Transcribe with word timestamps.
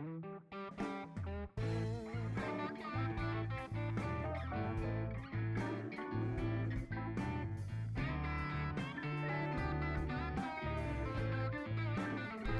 Mm-hmm. 0.00 0.33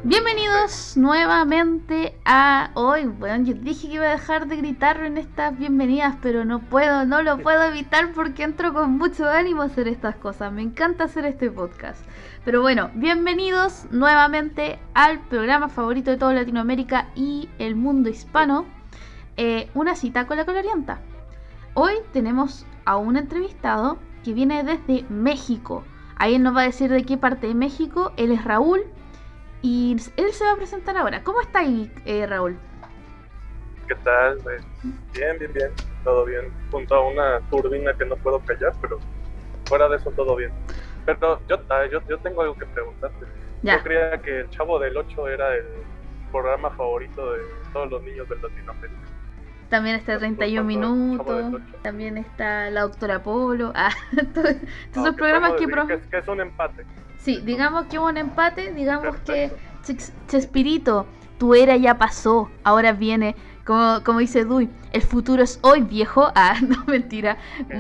Bienvenidos 0.07 0.99
nuevamente 0.99 2.15
a 2.27 2.73
hoy. 2.75 3.07
Bueno, 3.07 3.43
yo 3.43 3.55
dije 3.55 3.89
que 3.89 3.95
iba 3.95 4.05
a 4.05 4.11
dejar 4.11 4.47
de 4.49 4.57
gritar 4.57 5.03
en 5.03 5.17
estas 5.17 5.59
bienvenidas, 5.59 6.17
pero 6.21 6.45
no 6.45 6.59
puedo, 6.61 7.07
no 7.07 7.23
lo 7.23 7.39
puedo 7.39 7.63
evitar 7.63 8.13
porque 8.13 8.43
entro 8.43 8.75
con 8.75 8.99
mucho 8.99 9.27
ánimo 9.27 9.63
a 9.63 9.65
hacer 9.65 9.89
estas 9.89 10.15
cosas. 10.17 10.53
Me 10.53 10.61
encanta 10.61 11.05
hacer 11.05 11.25
este 11.25 11.51
podcast. 11.51 12.05
Pero 12.45 12.61
bueno, 12.61 12.91
bienvenidos 12.93 13.87
nuevamente 13.93 14.79
al 14.93 15.21
programa 15.21 15.71
favorito 15.71 16.11
de 16.11 16.19
toda 16.19 16.35
Latinoamérica 16.35 17.09
y 17.15 17.49
el 17.59 17.75
mundo 17.75 18.11
hispano. 18.11 18.67
eh, 19.39 19.71
una 19.73 19.97
cita 19.97 20.27
con 20.27 20.37
la 20.37 20.45
colorienta. 20.45 21.01
Hoy 21.73 21.95
tenemos 22.13 22.67
a 22.85 22.99
un 22.99 23.17
entrevistado 23.17 23.97
que 24.23 24.35
viene 24.35 24.65
desde 24.65 25.07
México. 25.09 25.83
Ahí 26.17 26.35
él 26.35 26.43
nos 26.43 26.55
va 26.55 26.61
a 26.61 26.65
decir 26.65 26.91
de 26.91 27.05
qué 27.05 27.17
parte 27.17 27.47
de 27.47 27.55
México. 27.55 28.13
Él 28.19 28.33
es 28.33 28.45
Raúl. 28.45 28.83
Y 29.65 29.97
él 30.19 30.33
se 30.33 30.45
va 30.45 30.53
a 30.53 30.57
presentar 30.57 30.95
ahora. 30.95 31.25
¿Cómo 31.25 31.41
está 31.41 31.61
ahí, 31.61 31.91
eh, 32.05 32.27
Raúl? 32.27 32.59
¿Qué 33.89 33.95
tal? 33.95 34.37
Pues, 34.43 34.63
bien, 35.15 35.39
bien, 35.39 35.55
bien. 35.55 35.71
Todo 36.05 36.27
bien. 36.27 36.53
Junto 36.71 36.95
a 36.95 37.09
una 37.09 37.41
turbina 37.49 37.95
que 37.95 38.05
no 38.05 38.15
puedo 38.17 38.41
callar, 38.41 38.75
pero 38.83 38.99
fuera 39.65 39.89
de 39.89 39.97
eso 39.97 40.11
todo 40.11 40.37
bien. 40.37 40.53
Pero 41.07 41.41
yo, 41.49 41.57
ah, 41.71 41.87
yo, 41.91 41.99
yo 42.07 42.19
tengo 42.19 42.43
algo 42.43 42.55
que 42.57 42.67
preguntarte. 42.67 43.25
Ya. 43.63 43.79
Yo 43.79 43.85
creía 43.85 44.21
que 44.21 44.41
el 44.41 44.51
Chavo 44.51 44.79
del 44.79 44.99
8 44.99 45.29
era 45.29 45.57
el 45.57 45.65
programa 46.31 46.69
favorito 46.73 47.33
de 47.33 47.41
todos 47.73 47.91
los 47.91 48.03
niños 48.03 48.29
de 48.29 48.37
Latinoamérica. 48.37 49.01
También 49.71 49.97
está 49.97 50.19
31 50.19 50.55
Chavo 50.57 50.69
del 50.69 50.79
minutos. 50.79 51.63
También 51.83 52.19
está 52.19 52.71
la 52.71 52.83
doctora 52.83 53.23
Polo. 53.23 53.73
Ah, 53.75 53.91
todos 54.35 54.55
No, 54.95 55.03
esos 55.03 55.15
programas 55.17 55.53
que, 55.55 55.67
pro- 55.69 55.87
que, 55.87 55.95
es, 55.95 56.07
que 56.07 56.19
es 56.19 56.29
un 56.29 56.41
empate. 56.41 56.85
Sí, 57.19 57.41
digamos 57.45 57.87
que 57.87 57.99
hubo 57.99 58.07
un 58.09 58.17
empate. 58.17 58.73
Digamos 58.73 59.17
Perfecto. 59.17 59.33
que 59.33 59.93
Ches- 59.93 60.13
Chespirito, 60.29 61.07
tu 61.39 61.55
era 61.55 61.77
ya 61.77 61.99
pasó. 61.99 62.51
Ahora 62.63 62.93
viene. 62.93 63.35
Como, 63.65 64.01
como 64.05 64.19
dice 64.19 64.45
Dui, 64.45 64.69
el 64.93 65.01
futuro 65.03 65.43
es 65.43 65.59
hoy, 65.63 65.81
viejo. 65.83 66.31
Ah, 66.35 66.57
no, 66.61 66.85
mentira. 66.87 67.39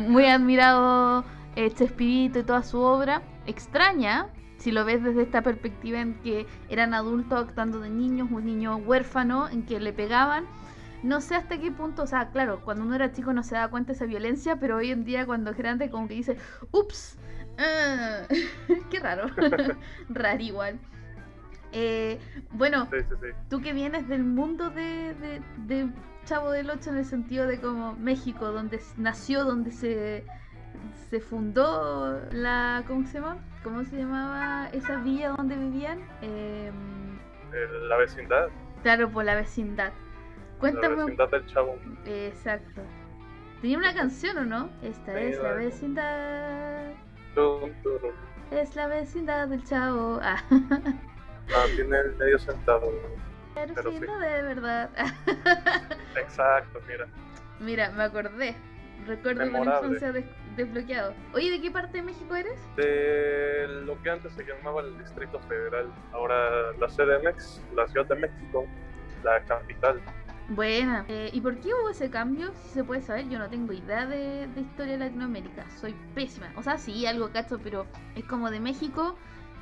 Muy 0.09 0.25
admirado 0.27 1.25
eh, 1.57 1.71
Chespirito 1.73 2.39
y 2.39 2.43
toda 2.43 2.63
su 2.63 2.81
obra. 2.81 3.21
Extraña, 3.47 4.29
si 4.57 4.73
lo 4.73 4.85
ves 4.87 5.03
desde 5.05 5.23
esta 5.23 5.43
perspectiva 5.43 6.01
en 6.01 6.15
que 6.15 6.47
eran 6.71 6.95
adultos 6.95 7.39
actuando 7.47 7.81
de 7.81 7.91
niños, 7.91 8.29
un 8.31 8.47
niño 8.47 8.77
huérfano, 8.77 9.49
en 9.51 9.63
que 9.65 9.79
le 9.79 9.93
pegaban. 9.93 10.45
No 11.05 11.21
sé 11.21 11.35
hasta 11.35 11.59
qué 11.59 11.71
punto, 11.71 12.03
o 12.03 12.07
sea, 12.07 12.31
claro, 12.31 12.61
cuando 12.65 12.83
uno 12.83 12.95
era 12.95 13.13
chico 13.13 13.35
no 13.35 13.43
se 13.43 13.55
daba 13.57 13.69
cuenta 13.71 13.89
de 13.89 13.97
esa 13.97 14.07
violencia, 14.07 14.57
pero 14.57 14.77
hoy 14.77 14.91
en 14.91 15.05
día 15.05 15.27
cuando 15.27 15.51
es 15.51 15.57
grande 15.59 15.91
como 15.91 16.09
que 16.09 16.15
dice, 16.15 16.39
ups, 16.73 17.19
ah", 17.59 18.23
qué 18.91 19.01
raro, 19.01 19.27
raro 20.09 20.43
igual. 20.43 20.79
Eh, 21.73 22.19
bueno, 22.53 22.89
Sí, 22.91 22.99
sí, 23.01 23.15
sí. 23.21 23.27
tú 23.51 23.61
que 23.61 23.75
vienes 23.75 24.09
del 24.09 24.25
mundo 24.25 24.71
de, 24.71 25.15
de- 25.15 25.43
de 25.67 25.89
Chavo 26.25 26.51
del 26.53 26.71
Ocho 26.71 26.89
en 26.89 26.97
el 26.97 27.05
sentido 27.05 27.47
de 27.47 27.61
como 27.61 27.93
México, 27.97 28.51
donde 28.51 28.81
nació, 28.97 29.45
donde 29.45 29.73
se, 29.73 30.25
se 31.11 31.21
fundó 31.21 32.19
la, 32.33 32.83
¿cómo 32.87 33.07
se 33.07 33.21
llama? 33.21 33.37
¿Cómo 33.63 33.85
se 33.85 33.99
llamaba 33.99 34.69
esa 34.73 34.97
villa 35.03 35.31
donde 35.37 35.57
vivían? 35.57 35.99
El- 36.23 37.89
la 37.91 37.97
vecindad. 37.99 38.49
claro, 38.83 39.11
por 39.11 39.25
la 39.25 39.35
vecindad. 39.35 39.93
La 40.65 40.71
Cuéntame, 40.71 40.97
vecindad 40.97 41.29
del 41.31 41.47
Chavo. 41.47 41.79
exacto. 42.07 42.81
Tenía 43.61 43.79
una 43.79 43.95
canción, 43.95 44.39
¿o 44.39 44.45
no? 44.45 44.69
Esta 44.83 45.13
Sí, 45.19 45.25
es 45.27 45.37
la 45.39 45.43
la- 45.51 45.55
vecindad, 45.55 46.93
Tum, 47.35 47.71
es 48.51 48.77
la 48.77 48.87
vecindad 48.89 49.49
del 49.49 49.65
Chavo. 49.65 50.21
Ah, 50.23 50.43
Ah, 50.51 51.65
tiene 51.75 51.99
el 51.99 52.17
medio 52.17 52.39
sentado. 52.39 52.91
pero 53.55 53.75
Pero 53.75 53.91
sí, 53.91 53.99
sí. 53.99 54.05
no 54.07 54.19
de 54.19 54.43
verdad. 54.43 54.91
Exacto, 56.17 56.81
mira. 56.89 57.07
Mira, 57.61 57.91
me 57.93 58.05
acordé. 58.05 58.55
Recuerdo 59.07 59.45
la 59.45 59.59
infancia 59.59 60.13
des- 60.13 60.25
desbloqueado. 60.57 61.13
Oye, 61.35 61.51
¿de 61.51 61.61
qué 61.61 61.71
parte 61.71 61.99
de 61.99 62.03
México 62.05 62.35
eres? 62.35 62.59
de 62.77 63.67
lo 63.85 64.01
que 64.03 64.11
antes 64.11 64.33
se 64.33 64.45
llamaba 64.45 64.81
el 64.81 64.97
Distrito 64.99 65.39
Federal, 65.41 65.87
ahora 66.13 66.73
la 66.81 66.89
CDMX, 66.89 67.63
la 67.75 67.87
Ciudad 67.89 68.07
de 68.07 68.15
México, 68.17 68.65
la 69.23 69.43
capital. 69.45 70.01
Buena. 70.49 71.05
Eh, 71.09 71.31
¿Y 71.33 71.41
por 71.41 71.57
qué 71.59 71.69
hubo 71.69 71.89
ese 71.91 72.11
cambio? 72.11 72.53
Si 72.55 72.69
se 72.71 72.85
puede 72.85 73.01
saber, 73.03 73.29
yo 73.29 73.39
no 73.39 73.49
tengo 73.49 73.73
idea 73.73 74.07
de, 74.07 74.47
de 74.49 74.61
historia 74.61 74.93
de 74.93 74.99
Latinoamérica. 75.07 75.65
Soy 75.81 75.95
pésima. 76.15 76.53
O 76.57 76.63
sea, 76.63 76.77
sí, 76.79 77.07
algo 77.07 77.31
cacho, 77.31 77.59
pero 77.63 77.87
es 78.15 78.25
como 78.25 78.51
de 78.51 78.61
México, 78.61 79.17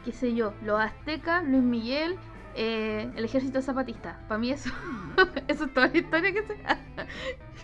qué 0.04 0.12
sé 0.12 0.34
yo, 0.34 0.52
los 0.62 0.80
aztecas, 0.80 1.44
Luis 1.44 1.62
Miguel, 1.62 2.16
eh, 2.56 3.08
el 3.14 3.24
ejército 3.24 3.62
zapatista. 3.62 4.18
Para 4.26 4.38
mí 4.38 4.50
eso, 4.50 4.70
eso 5.48 5.64
es 5.66 5.72
toda 5.74 5.86
la 5.86 5.96
historia 5.96 6.32
que 6.32 6.42
sé. 6.42 6.56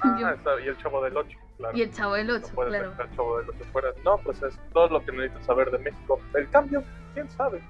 Ah, 0.00 0.16
Yo- 0.44 0.58
y 0.60 0.68
el 0.68 0.76
Chavo 0.78 1.02
del 1.02 1.16
Ocho, 1.16 1.36
claro. 1.56 1.76
y 1.76 1.82
el 1.82 1.90
chavo 1.92 2.14
del 2.14 2.28
no 2.28 2.34
8, 2.34 2.46
puedes 2.54 2.72
claro. 2.72 2.92
el 3.02 3.16
Chavo 3.16 3.38
del 3.38 3.50
Ocho 3.50 3.64
fuera. 3.72 3.88
No, 4.04 4.16
pues 4.18 4.40
es 4.44 4.56
todo 4.72 4.88
lo 4.90 5.04
que 5.04 5.10
necesitas 5.10 5.44
saber 5.44 5.72
de 5.72 5.78
México. 5.78 6.20
El 6.34 6.48
cambio, 6.50 6.84
quién 7.14 7.28
sabe. 7.30 7.60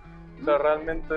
O 0.43 0.45
sea, 0.45 0.59
realmente 0.59 1.15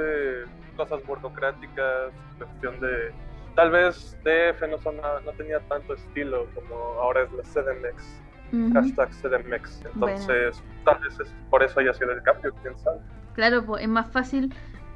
cosas 0.77 1.05
burocráticas, 1.05 2.13
cuestión 2.37 2.79
de... 2.79 3.11
Tal 3.55 3.71
vez 3.71 4.17
DF 4.23 4.67
no, 4.69 4.77
son, 4.79 4.97
no 4.97 5.31
tenía 5.37 5.59
tanto 5.61 5.93
estilo 5.93 6.47
como 6.55 6.75
ahora 7.01 7.23
es 7.23 7.31
la 7.31 7.43
CDMX. 7.43 8.21
Ujú. 8.53 8.73
Hashtag 8.73 9.09
CDMX. 9.13 9.85
Entonces, 9.93 10.63
tal 10.83 10.99
vez 11.03 11.19
es 11.19 11.33
por 11.49 11.63
eso 11.63 11.79
haya 11.79 11.93
sido 11.93 12.11
el 12.11 12.21
cambio, 12.23 12.53
quién 12.61 12.77
sabe. 12.79 12.99
Claro, 13.33 13.65
pues 13.65 13.83
es 13.83 13.89
más 13.89 14.09
fácil 14.11 14.53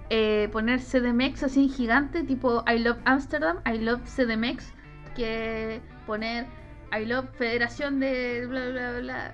eh, 0.09 0.49
poner 0.51 0.79
CDMX 0.79 1.43
así 1.43 1.63
en 1.63 1.69
gigante, 1.69 2.23
tipo 2.23 2.63
I 2.67 2.79
love 2.79 2.97
Amsterdam, 3.05 3.59
I 3.65 3.77
love 3.79 4.01
CDMX, 4.03 4.73
que 5.15 5.81
poner 6.05 6.45
I 6.91 7.05
love 7.05 7.29
Federación 7.37 7.99
de 7.99 8.45
bla 8.47 8.69
bla 8.69 8.99
bla. 8.99 9.33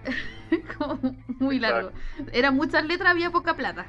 Como 0.78 1.00
muy 1.40 1.60
largo. 1.60 1.92
Eran 2.32 2.56
muchas 2.56 2.86
letras, 2.86 3.12
había 3.12 3.32
poca 3.32 3.56
plata. 3.56 3.86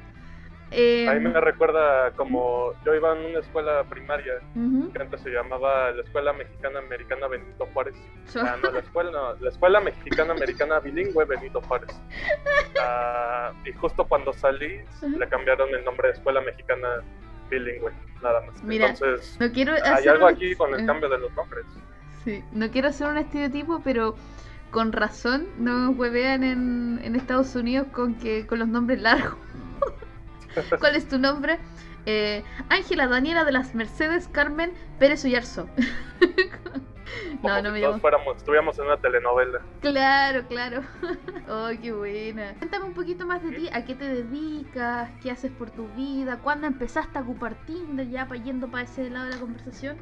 Eh, 0.75 1.07
A 1.07 1.13
mí 1.13 1.19
me 1.21 1.39
recuerda 1.39 2.11
como 2.11 2.73
yo 2.85 2.95
iba 2.95 3.15
en 3.17 3.25
una 3.25 3.39
escuela 3.39 3.83
primaria 3.83 4.33
que 4.91 5.01
antes 5.01 5.21
se 5.21 5.29
llamaba 5.29 5.91
la 5.91 6.01
Escuela 6.01 6.33
Mexicana 6.33 6.79
Americana 6.79 7.27
Benito 7.27 7.67
Juárez. 7.73 7.95
Ah, 8.37 8.55
no, 8.61 8.71
la 8.71 8.79
escuela, 8.79 9.11
no, 9.11 9.33
la 9.39 9.49
Escuela 9.49 9.79
Mexicana 9.81 10.33
Americana 10.33 10.79
Bilingüe 10.79 11.25
Benito 11.25 11.61
Juárez. 11.61 11.89
Ah, 12.79 13.51
y 13.65 13.71
justo 13.73 14.05
cuando 14.05 14.33
salí 14.33 14.79
le 15.01 15.27
cambiaron 15.29 15.69
el 15.73 15.83
nombre 15.85 16.07
de 16.09 16.13
Escuela 16.15 16.41
Mexicana 16.41 16.87
Bilingüe, 17.49 17.91
nada 18.21 18.41
más. 18.41 18.63
Mira, 18.63 18.89
Entonces, 18.89 19.37
No 19.39 19.51
quiero 19.51 19.73
hay 19.73 20.07
algo 20.07 20.25
un- 20.25 20.33
aquí 20.33 20.55
con 20.55 20.73
el 20.73 20.81
eh, 20.81 20.85
cambio 20.85 21.09
de 21.09 21.19
los 21.19 21.31
nombres. 21.33 21.65
Sí, 22.23 22.43
no 22.51 22.69
quiero 22.71 22.87
hacer 22.87 23.07
un 23.07 23.17
estereotipo, 23.17 23.81
pero 23.83 24.15
con 24.71 24.91
razón 24.91 25.45
nos 25.59 25.95
huevean 25.97 26.43
en, 26.43 26.99
en 27.03 27.15
Estados 27.15 27.55
Unidos 27.55 27.87
con 27.91 28.15
que 28.15 28.47
con 28.47 28.59
los 28.59 28.67
nombres 28.67 29.01
largos. 29.01 29.35
¿Cuál 30.79 30.95
es 30.95 31.07
tu 31.07 31.17
nombre? 31.17 31.59
Eh, 32.05 32.43
Ángela 32.69 33.07
Daniela 33.07 33.45
de 33.45 33.51
las 33.51 33.75
Mercedes 33.75 34.27
Carmen 34.27 34.73
Pérez. 34.99 35.23
Como 37.41 37.49
no, 37.49 37.57
si 37.57 37.63
no 37.63 37.71
me 37.71 37.79
todos 37.79 37.91
llamo. 37.91 37.99
fuéramos, 38.01 38.37
estuviéramos 38.37 38.79
en 38.79 38.85
una 38.85 38.97
telenovela. 38.97 39.59
Claro, 39.81 40.47
claro. 40.47 40.81
Oh, 41.49 41.69
qué 41.81 41.91
buena. 41.91 42.53
Cuéntame 42.57 42.85
un 42.85 42.93
poquito 42.93 43.25
más 43.27 43.43
de 43.43 43.51
ti. 43.51 43.69
¿A 43.73 43.83
qué 43.83 43.95
te 43.95 44.05
dedicas? 44.05 45.11
¿Qué 45.21 45.29
haces 45.29 45.51
por 45.51 45.69
tu 45.71 45.87
vida? 45.89 46.39
¿Cuándo 46.39 46.67
empezaste 46.67 47.19
a 47.19 47.21
ocupar 47.21 47.55
Tinder 47.65 48.07
ya 48.09 48.25
pa- 48.27 48.35
yendo 48.37 48.69
para 48.69 48.83
ese 48.85 49.09
lado 49.09 49.25
de 49.25 49.31
la 49.31 49.39
conversación? 49.41 49.97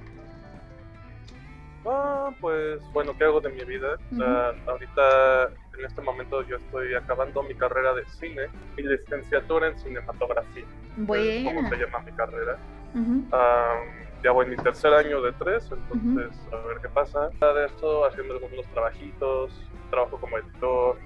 Ah, 1.83 2.29
pues 2.39 2.79
bueno, 2.93 3.17
¿qué 3.17 3.23
hago 3.23 3.41
de 3.41 3.49
mi 3.49 3.63
vida? 3.65 3.95
O 4.11 4.15
sea, 4.15 4.53
ahorita, 4.67 5.49
en 5.77 5.85
este 5.85 6.01
momento, 6.01 6.41
yo 6.47 6.57
estoy 6.57 6.93
acabando 6.95 7.43
mi 7.43 7.55
carrera 7.55 7.93
de 7.93 8.05
cine, 8.05 8.47
mi 8.77 8.83
licenciatura 8.83 9.67
en 9.67 9.77
cinematografía. 9.79 10.65
¿Cómo 10.95 11.05
Buena. 11.07 11.69
se 11.69 11.75
llama 11.77 11.99
mi 12.05 12.11
carrera? 12.11 12.57
Ujú. 12.93 13.25
Ah, 13.31 13.79
ya 14.23 14.31
voy 14.31 14.45
en 14.45 14.51
mi 14.51 14.57
tercer 14.57 14.93
año 14.93 15.21
de 15.21 15.31
tres, 15.33 15.71
entonces 15.71 16.39
a 16.51 16.67
ver 16.67 16.77
qué 16.81 16.89
pasa. 16.89 17.29
De 17.39 17.65
esto, 17.65 18.05
haciendo 18.05 18.33
algunos 18.33 18.65
trabajitos, 18.67 19.51
trabajo 19.89 20.19
como 20.19 20.37
editor, 20.37 20.97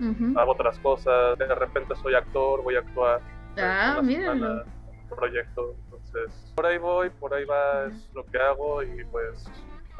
Ujú. 0.00 0.38
hago 0.38 0.52
otras 0.52 0.78
cosas, 0.80 1.38
de 1.38 1.54
repente 1.54 1.94
soy 1.96 2.14
actor, 2.14 2.62
voy 2.62 2.76
a 2.76 2.80
actuar. 2.80 3.20
Ah, 3.58 4.00
míralo. 4.02 4.64
un 4.64 5.16
proyecto, 5.16 5.76
entonces 5.84 6.52
por 6.56 6.66
ahí 6.66 6.78
voy, 6.78 7.08
por 7.10 7.32
ahí 7.32 7.44
va, 7.44 7.86
es 7.86 8.10
lo 8.14 8.24
que 8.26 8.38
hago 8.38 8.82
y 8.82 9.04
pues 9.12 9.48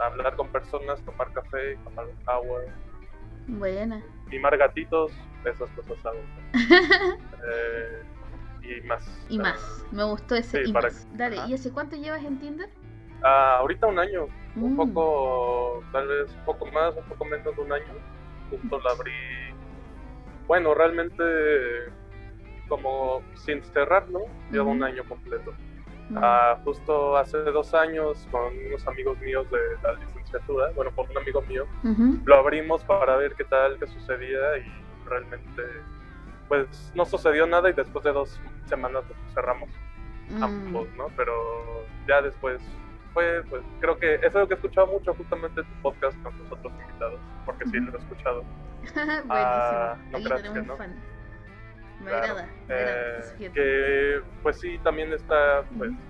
hablar 0.00 0.35
con 0.35 0.49
personas, 0.49 1.00
tomar 1.03 1.32
café, 1.32 1.76
tomar 1.85 2.06
agua, 2.26 2.62
Buena. 3.46 4.02
mimar 4.31 4.56
gatitos, 4.56 5.12
esas 5.44 5.70
cosas 5.70 6.05
hago. 6.06 6.19
Eh, 7.46 8.02
y 8.62 8.87
más. 8.87 9.26
Y 9.29 9.38
más. 9.38 9.85
Me 9.93 10.02
gustó 10.05 10.35
ese 10.35 10.64
Sí, 10.64 10.70
y 10.70 10.73
para- 10.73 10.88
más. 10.88 11.06
Dale, 11.17 11.38
ajá. 11.38 11.49
¿y 11.49 11.55
hace 11.55 11.70
cuánto 11.73 11.96
llevas 11.96 12.25
en 12.25 12.38
Tinder? 12.41 12.69
Ah, 13.23 13.58
ahorita 13.61 13.87
un 13.87 13.99
año, 13.99 14.26
un 14.56 14.75
Mm. 14.75 14.76
poco, 14.76 15.85
tal 15.93 16.06
vez 16.08 16.31
un 16.35 16.44
poco 16.44 16.67
más, 16.67 16.94
un 16.96 17.05
poco 17.05 17.25
menos 17.26 17.55
de 17.56 17.62
un 17.62 17.73
año. 17.73 17.93
Justo 18.50 18.81
la 18.81 18.91
abrí, 18.93 19.12
bueno, 20.47 20.75
realmente 20.75 21.23
como 22.69 23.23
sin 23.35 23.62
cerrarlo, 23.62 24.20
lleva 24.50 24.64
un 24.64 24.79
Ujú. 24.79 24.85
año 24.87 25.05
completo. 25.08 25.52
Mm. 26.11 26.19
Ah, 26.20 26.58
justo 26.64 27.17
hace 27.17 27.38
dos 27.38 27.73
años 27.75 28.26
con 28.31 28.52
unos 28.67 28.87
amigos 28.87 29.19
míos 29.20 29.47
de 29.50 29.58
la 29.82 29.93
licenciatura, 29.94 30.24
bueno, 30.75 30.90
por 30.92 31.08
un 31.10 31.19
amigo 31.19 31.42
mío, 31.42 31.66
Ujú. 31.82 32.20
lo 32.25 32.34
abrimos 32.36 32.84
para 32.84 33.16
ver 33.16 33.34
qué 33.34 33.44
tal, 33.44 33.78
qué 33.78 33.86
sucedía 33.86 34.58
y 34.58 35.08
realmente 35.08 35.62
pues 36.48 36.92
no 36.94 37.04
sucedió 37.04 37.46
nada 37.46 37.70
y 37.70 37.72
después 37.72 38.04
de 38.04 38.12
dos 38.12 38.40
semanas 38.66 39.04
pues, 39.06 39.19
cerramos 39.34 39.70
Mm. 40.31 40.42
ambos, 40.42 40.88
¿no? 40.96 41.08
Pero 41.16 41.86
ya 42.08 42.22
después 42.22 42.62
fue, 43.12 43.42
pues 43.50 43.62
creo 43.81 43.98
que 43.98 44.14
es 44.14 44.34
algo 44.34 44.48
que 44.48 44.54
he 44.54 44.56
escuchado 44.56 44.86
mucho 44.86 45.12
justamente 45.14 45.60
en 45.60 45.66
tu 45.66 45.75
podcast 45.82 46.20
con 46.22 46.32
tus 46.38 46.50
otros 46.50 46.72
invitados, 46.80 47.20
porque 47.44 47.66
sí 47.66 47.76
Ujú. 47.78 47.90
lo 47.90 47.98
he 47.98 48.00
escuchado. 48.00 48.42
Buenísimo. 49.26 49.28
Ah, 49.30 49.98
no 50.10 50.16
Ahí 50.19 50.25
creas 50.25 50.42
que 50.42 50.62
no. 50.62 50.76
fan. 50.78 50.94
Me 52.00 52.06
Claro, 52.10 52.25
agrada, 52.32 52.52
me 52.66 52.75
agrada 52.75 52.96
Eh, 53.19 53.22
sujeto. 53.32 53.52
que 53.54 54.22
pues 54.42 54.58
sí, 54.60 54.78
también 54.78 55.12
está, 55.12 55.62
pues, 55.76 55.90
Ujú. 55.90 56.00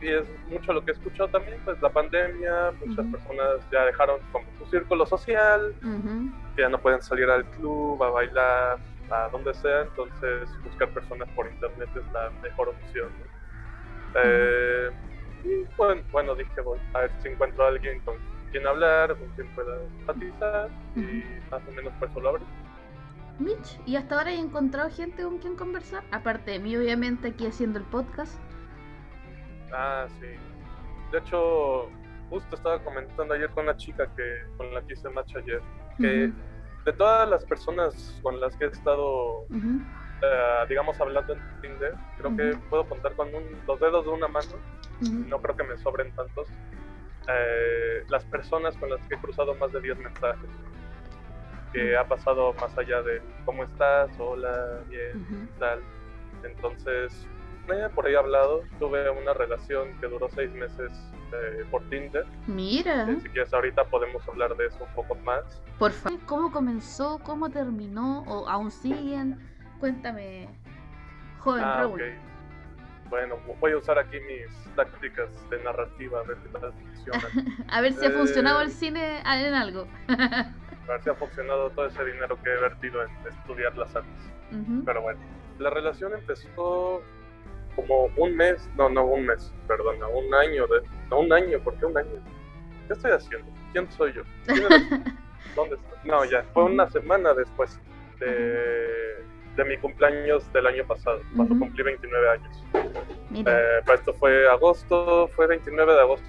Y 0.00 0.08
es 0.08 0.24
mucho 0.48 0.72
lo 0.72 0.84
que 0.84 0.92
he 0.92 0.94
escuchado 0.94 1.28
también, 1.30 1.60
pues 1.64 1.80
la 1.82 1.90
pandemia, 1.92 2.72
muchas 2.84 3.04
Ujú. 3.04 3.10
personas 3.12 3.68
ya 3.70 3.84
dejaron 3.84 4.20
como 4.32 4.46
su 4.58 4.66
círculo 4.66 5.04
social, 5.06 5.74
Ujú. 5.82 6.30
que 6.56 6.62
ya 6.62 6.68
no 6.68 6.80
pueden 6.80 7.02
salir 7.02 7.28
al 7.28 7.44
club, 7.50 8.02
a 8.02 8.10
bailar, 8.10 8.78
a 9.10 9.28
donde 9.30 9.52
sea, 9.54 9.82
entonces 9.82 10.48
buscar 10.64 10.88
personas 10.90 11.28
por 11.30 11.50
internet 11.50 11.88
es 11.94 12.12
la 12.12 12.30
mejor 12.42 12.68
opción. 12.70 13.08
¿no? 13.18 14.20
Eh, 14.22 14.90
y 15.44 15.64
bueno, 15.76 16.02
bueno, 16.12 16.34
dije, 16.34 16.60
voy 16.60 16.78
a 16.94 17.00
ver 17.00 17.10
si 17.22 17.28
encuentro 17.28 17.64
a 17.64 17.68
alguien 17.68 18.00
con 18.00 18.16
quien 18.50 18.66
hablar, 18.66 19.16
con 19.16 19.28
quien 19.30 19.48
pueda 19.54 19.74
empatizar, 20.00 20.68
y 20.96 21.24
más 21.50 21.62
o 21.68 21.72
menos 21.72 21.92
por 21.94 22.08
eso 22.08 22.20
lo 22.20 22.28
abrí. 22.30 22.44
Mitch, 23.38 23.80
¿y 23.86 23.96
hasta 23.96 24.18
ahora 24.18 24.32
he 24.32 24.38
encontrado 24.38 24.90
gente 24.90 25.22
con 25.22 25.38
quien 25.38 25.56
conversar? 25.56 26.04
Aparte 26.10 26.50
de 26.50 26.58
mí, 26.58 26.76
obviamente, 26.76 27.28
aquí 27.28 27.46
haciendo 27.46 27.78
el 27.78 27.86
podcast. 27.86 28.38
Ah, 29.72 30.06
sí. 30.20 30.26
De 31.12 31.18
hecho, 31.18 31.88
justo 32.28 32.54
estaba 32.56 32.78
comentando 32.82 33.34
ayer 33.34 33.50
con 33.50 33.64
una 33.64 33.76
chica 33.76 34.06
que 34.16 34.44
con 34.56 34.72
la 34.72 34.82
que 34.82 34.92
hice 34.92 35.08
match 35.10 35.36
ayer, 35.36 35.60
que 35.98 36.32
de 36.84 36.92
todas 36.94 37.28
las 37.28 37.44
personas 37.44 38.18
con 38.22 38.40
las 38.40 38.56
que 38.56 38.64
he 38.64 38.68
estado 38.68 39.44
eh, 40.22 40.66
digamos, 40.68 41.00
hablando 41.00 41.32
en 41.32 41.40
Tinder, 41.62 41.94
creo 42.18 42.36
que 42.36 42.56
puedo 42.68 42.86
contar 42.88 43.14
con 43.14 43.34
un- 43.34 43.58
los 43.66 43.80
dedos 43.80 44.04
de 44.04 44.10
una 44.10 44.28
mano, 44.28 44.46
no 45.28 45.40
creo 45.40 45.56
que 45.56 45.64
me 45.64 45.76
sobren 45.78 46.12
tantos, 46.14 46.48
eh, 47.28 48.04
las 48.08 48.24
personas 48.26 48.76
con 48.76 48.90
las 48.90 49.00
que 49.06 49.14
he 49.14 49.18
cruzado 49.18 49.54
más 49.54 49.72
de 49.72 49.80
10 49.80 49.96
mensajes, 49.98 50.48
que 51.72 51.96
ha 51.96 52.06
pasado 52.06 52.52
más 52.60 52.76
allá 52.76 53.00
de 53.02 53.22
cómo 53.44 53.64
estás, 53.64 54.10
hola, 54.18 54.80
bien, 54.88 55.24
tal. 55.58 55.80
Entonces, 56.44 57.26
por 57.94 58.06
ahí 58.06 58.14
hablado, 58.14 58.62
tuve 58.78 59.08
una 59.10 59.32
relación 59.34 59.88
que 60.00 60.06
duró 60.06 60.28
seis 60.28 60.50
meses 60.52 60.90
eh, 61.32 61.64
por 61.70 61.82
Tinder, 61.88 62.26
Mira, 62.46 63.08
Eh, 63.08 63.18
si 63.22 63.28
quieres 63.28 63.52
ahorita 63.54 63.84
podemos 63.84 64.26
hablar 64.28 64.56
de 64.56 64.66
eso 64.66 64.84
un 64.84 64.94
poco 64.94 65.14
más. 65.16 65.42
por 65.78 65.92
favor, 65.92 66.18
¿cómo 66.26 66.52
comenzó? 66.52 67.18
¿Cómo 67.22 67.48
terminó? 67.50 68.22
¿O 68.26 68.48
aún 68.48 68.70
siguen? 68.70 69.38
Cuéntame, 69.78 70.48
joven 71.38 71.64
Ah, 71.64 71.76
Raúl. 71.80 72.00
ok. 72.00 72.06
Bueno, 73.10 73.36
voy 73.60 73.72
a 73.72 73.76
usar 73.76 73.98
aquí 73.98 74.16
mis 74.20 74.74
tácticas 74.76 75.28
de 75.50 75.62
narrativa, 75.64 76.20
a 76.20 76.22
ver 76.22 76.36
qué 76.38 76.48
tal 76.58 76.72
funcionan. 76.72 77.64
A 77.68 77.80
ver 77.80 77.92
si 77.92 78.06
ha 78.06 78.10
funcionado 78.10 78.60
Eh. 78.60 78.64
el 78.64 78.70
cine 78.70 79.20
en 79.20 79.54
algo. 79.54 79.86
a 80.08 80.92
ver 80.92 81.02
si 81.02 81.10
ha 81.10 81.14
funcionado 81.14 81.70
todo 81.70 81.86
ese 81.86 82.04
dinero 82.04 82.38
que 82.42 82.50
he 82.52 82.60
vertido 82.60 83.02
en 83.02 83.10
estudiar 83.28 83.76
las 83.76 83.94
artes. 83.96 84.30
Ujú. 84.52 84.84
Pero 84.84 85.02
bueno, 85.02 85.20
la 85.58 85.70
relación 85.70 86.12
empezó 86.12 87.02
como 87.76 88.06
un 88.16 88.36
mes, 88.36 88.68
no, 88.76 88.88
no 88.88 89.04
un 89.04 89.26
mes, 89.26 89.52
perdona, 89.66 90.06
un 90.08 90.34
año, 90.34 90.66
de, 90.66 90.82
no 91.10 91.20
un 91.20 91.32
año, 91.32 91.58
¿por 91.60 91.74
qué 91.76 91.86
un 91.86 91.96
año? 91.96 92.10
¿Qué 92.86 92.92
estoy 92.94 93.12
haciendo? 93.12 93.46
¿Quién 93.72 93.90
soy 93.92 94.12
yo? 94.12 94.22
¿Quién? 94.46 94.64
¿Dónde 95.54 95.76
estoy? 95.76 95.98
No, 96.04 96.24
ya, 96.24 96.42
fue 96.52 96.64
una 96.64 96.88
semana 96.90 97.34
después 97.34 97.78
de, 98.18 99.24
de 99.56 99.64
mi 99.64 99.76
cumpleaños 99.78 100.50
del 100.52 100.66
año 100.66 100.84
pasado, 100.86 101.20
cuando 101.36 101.54
Ujú. 101.54 101.64
cumplí 101.64 101.82
29 101.84 102.30
años. 102.30 102.64
Eh, 103.32 103.82
pues 103.86 104.00
esto 104.00 104.12
fue 104.14 104.48
agosto, 104.48 105.28
fue 105.36 105.46
29 105.46 105.92
de 105.92 106.00
agosto. 106.00 106.26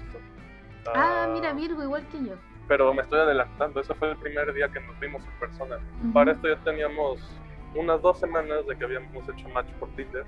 ah, 0.94 1.28
mira, 1.32 1.52
Virgo, 1.52 1.82
igual 1.82 2.06
que 2.08 2.24
yo. 2.24 2.34
Pero 2.68 2.94
me 2.94 3.02
estoy 3.02 3.18
adelantando, 3.20 3.80
ese 3.80 3.92
fue 3.94 4.10
el 4.10 4.16
primer 4.18 4.52
día 4.54 4.68
que 4.68 4.80
nos 4.80 4.98
vimos 5.00 5.22
en 5.24 5.38
persona. 5.40 5.78
Ujú. 6.00 6.12
Para 6.12 6.32
esto 6.32 6.48
ya 6.48 6.56
teníamos 6.62 7.20
unas 7.74 8.02
dos 8.02 8.18
semanas 8.18 8.66
de 8.66 8.76
que 8.76 8.84
habíamos 8.84 9.28
hecho 9.28 9.48
match 9.50 9.68
por 9.80 9.88
Tinder. 9.90 10.24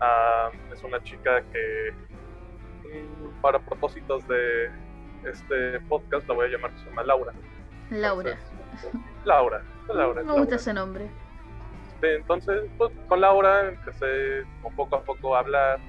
Ah, 0.00 0.50
es 0.72 0.82
una 0.82 1.02
chica 1.02 1.42
que, 1.52 1.92
mm, 2.84 3.40
para 3.40 3.58
propósitos 3.58 4.26
de 4.28 4.70
este 5.24 5.80
podcast, 5.88 6.28
la 6.28 6.34
voy 6.34 6.46
a 6.46 6.50
llamar, 6.50 6.70
se 6.78 6.84
llama 6.86 7.02
Laura. 7.04 7.32
Laura. 7.90 8.30
Entonces, 8.32 9.00
Laura, 9.24 9.62
Laura. 9.88 10.20
Me 10.20 10.26
Laura. 10.26 10.40
gusta 10.40 10.56
ese 10.56 10.74
nombre. 10.74 11.08
Sí, 12.00 12.06
entonces, 12.06 12.64
pues 12.76 12.92
con 13.08 13.20
Laura 13.20 13.68
empecé 13.68 14.44
como 14.62 14.76
poco 14.76 14.96
a 14.96 15.02
poco 15.02 15.34
a 15.34 15.40
hablar. 15.40 15.80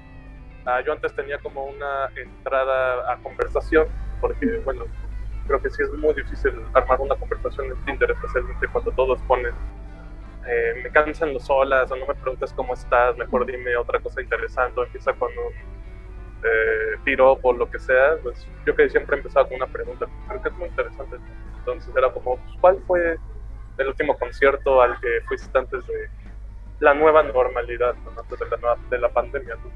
Ah, 0.66 0.80
yo 0.84 0.92
antes 0.92 1.14
tenía 1.14 1.38
como 1.38 1.64
una 1.66 2.08
entrada 2.16 3.12
a 3.12 3.16
conversación, 3.18 3.86
porque, 4.20 4.60
bueno, 4.64 4.84
creo 5.46 5.60
que 5.62 5.70
sí 5.70 5.82
es 5.82 5.92
muy 5.94 6.12
difícil 6.14 6.52
armar 6.74 7.00
una 7.00 7.14
conversación 7.16 7.66
en 7.66 7.84
Tinder, 7.84 8.10
especialmente 8.10 8.66
cuando 8.68 8.90
todos 8.92 9.20
ponen 9.22 9.52
eh, 10.50 10.80
me 10.82 10.90
cansan 10.90 11.32
los 11.32 11.48
olas 11.48 11.90
o 11.92 11.96
no 11.96 12.06
me 12.06 12.14
preguntes 12.14 12.52
cómo 12.54 12.74
estás, 12.74 13.16
mejor 13.16 13.46
dime 13.46 13.76
otra 13.76 14.00
cosa 14.00 14.20
interesante, 14.20 14.80
o 14.80 14.84
empieza 14.84 15.12
con 15.14 15.30
un 15.30 15.52
eh, 16.42 16.98
piropo 17.04 17.50
o 17.50 17.52
lo 17.52 17.70
que 17.70 17.78
sea. 17.78 18.16
Pues 18.22 18.46
yo 18.66 18.74
que 18.74 18.88
siempre 18.88 19.16
empezaba 19.16 19.46
con 19.46 19.56
una 19.56 19.66
pregunta, 19.66 20.06
creo 20.28 20.42
que 20.42 20.48
es 20.48 20.54
muy 20.56 20.68
interesante. 20.68 21.16
Entonces 21.58 21.94
era 21.96 22.12
como, 22.12 22.36
pues, 22.36 22.56
¿cuál 22.60 22.78
fue 22.86 23.18
el 23.78 23.86
último 23.88 24.18
concierto 24.18 24.80
al 24.82 24.98
que 25.00 25.20
fuiste 25.28 25.56
antes 25.58 25.86
de 25.86 26.08
la 26.80 26.94
nueva 26.94 27.22
normalidad, 27.22 27.94
¿no? 28.04 28.20
antes 28.20 28.38
de 28.38 28.46
la, 28.48 28.56
nueva- 28.56 28.78
de 28.90 28.98
la 28.98 29.08
pandemia? 29.10 29.54
¿no? 29.56 29.70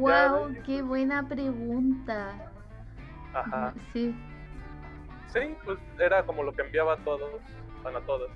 Wow, 0.00 0.52
ya. 0.52 0.62
qué 0.64 0.82
buena 0.82 1.28
pregunta. 1.28 2.32
Ajá. 3.34 3.72
Sí. 3.92 4.14
Sí, 5.28 5.56
pues 5.64 5.78
era 5.98 6.22
como 6.24 6.42
lo 6.42 6.52
que 6.52 6.62
enviaba 6.62 6.94
a 6.94 6.96
todos, 6.98 7.40
a 7.84 8.00
todas. 8.00 8.30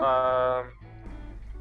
Ah, 0.00 0.62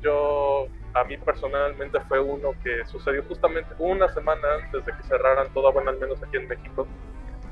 yo, 0.01 0.68
a 0.94 1.03
mí 1.03 1.18
personalmente 1.18 2.00
fue 2.08 2.20
uno 2.20 2.51
que 2.63 2.86
sucedió 2.86 3.24
justamente 3.24 3.70
una 3.79 4.08
semana 4.10 4.41
antes 4.63 4.86
de 4.86 4.91
que 4.94 5.03
cerraran 5.03 5.48
todo, 5.53 5.72
bueno, 5.72 5.91
al 5.91 6.00
menos 6.00 6.22
aquí 6.24 6.38
en 6.38 6.48
México, 6.48 6.88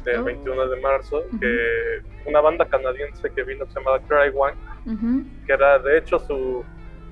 el 0.06 0.20
Oh. 0.22 0.24
21 0.24 0.68
de 0.68 0.82
marzo, 0.82 1.18
Ujú. 1.28 1.40
que 1.40 2.02
una 2.26 2.40
banda 2.40 2.66
canadiense 2.66 3.30
que 3.32 3.44
vino 3.44 3.66
que 3.66 3.72
se 3.74 3.80
llamaba 3.80 4.00
Cry 4.08 4.32
One, 4.34 4.56
Ujú. 4.86 5.26
que 5.46 5.52
era 5.54 5.80
de 5.80 5.98
hecho 5.98 6.18
su 6.20 6.64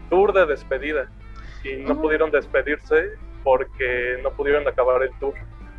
tour 0.09 0.31
de 0.33 0.45
despedida, 0.45 1.09
y 1.63 1.77
no 1.83 1.93
Oh. 1.95 2.01
pudieron 2.01 2.31
despedirse 2.31 3.11
porque 3.43 4.17
no 4.23 4.31
pudieron 4.31 4.67
acabar 4.67 5.03
el 5.03 5.11
tour. 5.19 5.33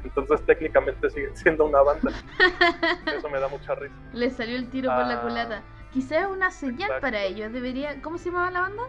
Entonces 0.05 0.45
técnicamente 0.47 1.09
siguen 1.11 1.35
siendo 1.37 1.65
una 1.65 1.81
banda. 1.83 2.13
Eso 3.17 3.29
me 3.31 3.41
da 3.41 3.49
mucha 3.49 3.75
risa. 3.75 3.95
Le 4.13 4.31
salió 4.31 4.57
el 4.57 4.69
tiro 4.69 4.91
por 4.91 5.07
la 5.07 5.15
Ah, 5.15 5.23
culata. 5.23 5.63
Quizás 5.93 6.29
una 6.29 6.51
señal 6.51 6.83
exacto. 6.83 7.01
para 7.01 7.23
ellos. 7.23 7.53
Debería. 7.53 8.01
¿Cómo 8.03 8.19
se 8.19 8.27
llamaba 8.31 8.51
la 8.51 8.61
banda? 8.61 8.83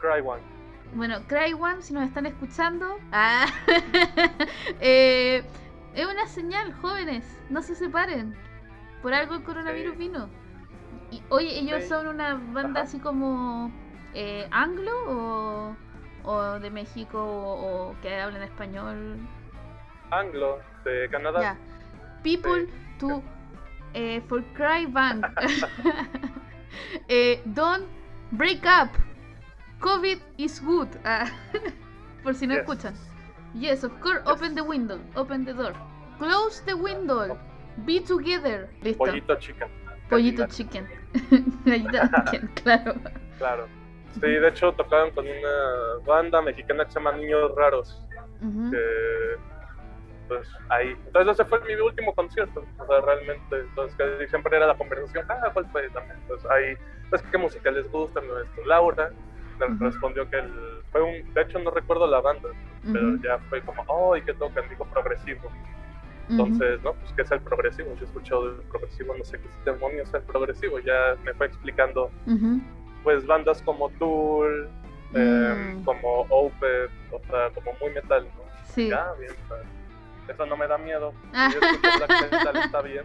Cry 0.00 0.20
One. 0.24 0.40
Bueno, 0.94 1.16
Cry 1.26 1.52
One, 1.52 1.82
si 1.82 1.92
nos 1.92 2.04
están 2.04 2.26
escuchando. 2.26 2.98
Ah, 3.12 3.46
eh, 4.80 5.42
es 5.94 6.06
una 6.06 6.26
señal, 6.26 6.72
jóvenes. 6.74 7.24
No 7.50 7.62
se 7.62 7.74
separen. 7.74 8.34
Por 9.02 9.12
algo 9.14 9.34
el 9.34 9.42
coronavirus 9.42 9.92
Sí. 9.92 9.98
vino. 9.98 10.28
Y, 11.10 11.22
oye, 11.28 11.58
ellos 11.58 11.82
Sí. 11.82 11.88
son 11.88 12.08
una 12.08 12.34
banda 12.34 12.80
Ajá. 12.80 12.88
así 12.88 12.98
como 12.98 13.70
eh, 14.14 14.48
anglo 14.50 14.92
o, 15.06 15.76
o 16.24 16.58
de 16.60 16.70
México 16.70 17.22
o, 17.22 17.90
o 17.90 18.00
que 18.00 18.18
hablan 18.20 18.42
español. 18.42 19.18
Anglo, 20.10 20.58
de 20.84 21.08
Canadá. 21.10 21.40
Ya. 21.40 21.56
People 22.22 22.66
to 22.98 23.22
eh, 23.94 24.20
for 24.28 24.42
Cry 24.54 24.86
Bank. 24.86 25.26
eh, 27.08 27.40
don't 27.46 27.86
break 28.32 28.64
up. 28.64 28.90
COVID 29.80 30.18
is 30.38 30.60
good. 30.60 30.88
Ah, 31.04 31.26
por 32.22 32.34
si 32.34 32.46
no 32.46 32.54
Yes. 32.54 32.62
escuchan. 32.62 32.94
Yes, 33.54 33.84
of 33.84 33.92
course. 34.00 34.22
Open 34.26 34.54
the 34.54 34.62
window. 34.62 34.98
Open 35.14 35.44
the 35.44 35.52
door. 35.54 35.72
Close 36.18 36.62
the 36.66 36.74
window. 36.74 37.38
Be 37.86 38.00
together. 38.00 38.68
Listo. 38.82 38.98
Pollito 39.04 39.36
chica. 39.38 39.68
Pollito 40.10 40.46
chicken. 40.48 40.86
Chicken, 41.64 42.48
claro. 42.62 42.94
Claro. 43.38 43.66
Sí, 44.14 44.20
de 44.26 44.48
hecho 44.48 44.72
tocaban 44.72 45.10
con 45.12 45.24
una 45.26 46.04
banda 46.06 46.42
mexicana 46.42 46.84
que 46.84 46.90
se 46.92 46.98
llama 46.98 47.12
Niños 47.12 47.54
Raros. 47.56 48.04
Ujú. 48.42 48.70
que 48.70 49.36
Entonces, 50.22 50.52
ahí. 50.70 50.96
Entonces, 51.06 51.34
ese 51.34 51.44
fue 51.44 51.60
mi 51.60 51.74
último 51.74 52.14
concierto. 52.14 52.64
O 52.78 52.86
sea, 52.86 53.00
realmente. 53.00 53.60
Entonces, 53.60 54.28
siempre 54.28 54.56
era 54.56 54.66
la 54.66 54.76
conversación. 54.76 55.24
Ah, 55.28 55.50
¿cuál 55.52 55.66
fue 55.70 55.88
también? 55.90 56.16
Entonces, 56.22 56.50
ahí, 56.50 56.76
pues, 57.10 57.22
¿qué 57.30 57.38
música 57.38 57.70
les 57.70 57.90
gusta? 57.90 58.20
Esto, 58.20 58.64
Laura 58.66 59.10
respondió 59.80 60.28
que 60.30 60.38
el, 60.38 60.52
fue 60.92 61.02
un. 61.02 61.34
De 61.34 61.42
hecho, 61.42 61.58
no 61.58 61.70
recuerdo 61.70 62.06
la 62.06 62.20
banda, 62.20 62.48
pero 62.92 63.16
ya 63.16 63.38
fue 63.48 63.60
como, 63.62 63.82
oh, 63.88 64.16
¿y 64.16 64.22
qué 64.22 64.34
tocan? 64.34 64.68
Dijo 64.68 64.84
progresivo. 64.86 65.50
Entonces, 66.30 66.82
¿no? 66.82 66.92
Pues, 66.92 67.12
¿qué 67.14 67.22
es 67.22 67.30
el 67.30 67.40
progresivo? 67.40 67.94
Yo 67.94 68.02
he 68.02 68.04
escuchado 68.04 68.52
del 68.52 68.66
progresivo, 68.66 69.14
no 69.16 69.24
sé 69.24 69.40
qué 69.40 69.48
demonios 69.70 70.08
es 70.08 70.14
el 70.14 70.22
progresivo. 70.22 70.78
Ya 70.80 71.16
me 71.24 71.32
fue 71.34 71.46
explicando, 71.46 72.10
pues, 73.02 73.26
bandas 73.26 73.62
como 73.62 73.88
Tool, 73.90 74.68
mm. 75.12 75.84
como 75.84 76.26
Opeth, 76.28 76.90
o 77.12 77.20
sea, 77.30 77.50
como 77.54 77.72
muy 77.80 77.90
metal, 77.94 78.24
¿no? 78.24 78.42
Sí. 78.64 78.88
Ya, 78.88 79.06
bien, 79.18 79.32
eso 80.28 80.46
no 80.46 80.56
me 80.56 80.66
da 80.66 80.78
miedo. 80.78 81.12
Yo 81.32 81.60
black 81.60 82.30
metal, 82.30 82.56
está 82.56 82.82
bien. 82.82 83.04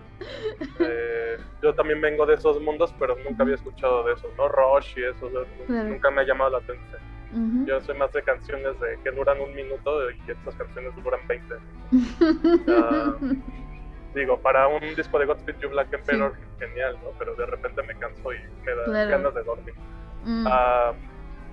Eh, 0.79 1.37
yo 1.61 1.73
también 1.73 2.01
vengo 2.01 2.25
de 2.25 2.35
esos 2.35 2.61
mundos, 2.61 2.93
pero 2.99 3.15
nunca 3.27 3.43
había 3.43 3.55
escuchado 3.55 4.03
de 4.03 4.13
eso, 4.13 4.27
¿no? 4.37 4.47
Rush 4.49 4.97
y 4.97 5.03
eso, 5.03 5.29
nunca 5.67 6.11
me 6.11 6.21
ha 6.21 6.25
llamado 6.25 6.51
la 6.51 6.57
atención. 6.59 7.01
Yo 7.65 7.81
soy 7.81 7.97
más 7.97 8.11
de 8.13 8.21
canciones 8.21 8.79
de, 8.79 8.99
que 9.03 9.09
duran 9.09 9.41
un 9.41 9.55
minuto 9.55 10.11
y 10.11 10.19
estas 10.27 10.53
canciones 10.55 10.93
duran 11.03 11.19
20. 11.27 11.55
digo, 14.13 14.39
para 14.39 14.67
un 14.67 14.81
disco 14.95 15.17
de 15.17 15.25
Godspeed 15.25 15.57
You 15.59 15.69
Black 15.69 15.91
Emperor, 15.93 16.35
genial, 16.59 16.97
¿no? 17.03 17.09
Pero 17.17 17.35
de 17.35 17.45
repente 17.47 17.81
me 17.83 17.95
canso 17.95 18.33
y 18.33 18.37
me 18.63 18.75
da 18.75 19.05
ganas 19.05 19.33
de 19.33 19.43
dormir. 19.43 19.73
Mm. 20.25 20.45
Ah, 20.47 20.93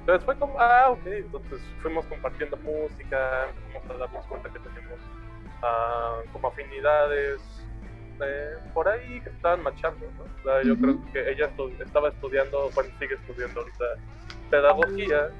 entonces 0.00 0.24
fue 0.24 0.36
como, 0.36 0.58
ah, 0.60 0.90
ok, 0.90 1.06
entonces 1.06 1.60
fuimos 1.82 2.04
compartiendo 2.06 2.56
música, 2.58 3.48
empezamos 3.48 3.90
a 3.90 3.98
darnos 3.98 4.26
cuenta 4.26 4.50
que 4.50 4.58
teníamos 4.58 4.98
ah, 5.62 6.20
como 6.32 6.48
afinidades 6.48 7.40
eh, 8.22 8.54
por 8.74 8.88
ahí 8.88 9.20
que 9.20 9.30
estaban 9.30 9.62
machando, 9.62 10.06
¿no? 10.18 10.62
yo 10.62 10.76
creo 10.76 10.98
que 11.12 11.30
ella 11.30 11.50
estaba 11.80 12.08
estudiando, 12.08 12.70
bueno, 12.74 12.90
sigue 12.98 13.14
estudiando 13.14 13.60
ahorita 13.60 13.84
pedagogía 14.50 15.30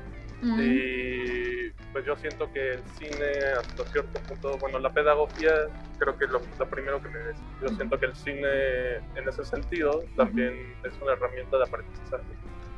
y 0.43 1.71
pues 1.93 2.07
yo 2.07 2.17
siento 2.17 2.51
que 2.53 2.75
el 2.75 2.83
cine 2.99 3.31
hasta 3.59 3.85
cierto 3.85 4.21
punto, 4.21 4.57
bueno, 4.59 4.79
la 4.79 4.91
pedagogía 4.91 5.53
creo 5.99 6.17
que 6.17 6.25
es 6.25 6.31
lo, 6.31 6.41
primero 6.71 7.03
que 7.03 7.09
me 7.09 7.19
dice. 7.19 7.43
Yo 7.61 7.69
siento 7.69 7.99
que 7.99 8.07
el 8.07 8.15
cine 8.15 8.97
en 9.17 9.29
ese 9.29 9.45
sentido 9.45 10.03
también 10.17 10.75
es 10.85 10.99
una 11.03 11.13
herramienta 11.13 11.59
de 11.59 11.65
aprendizaje. 11.65 12.25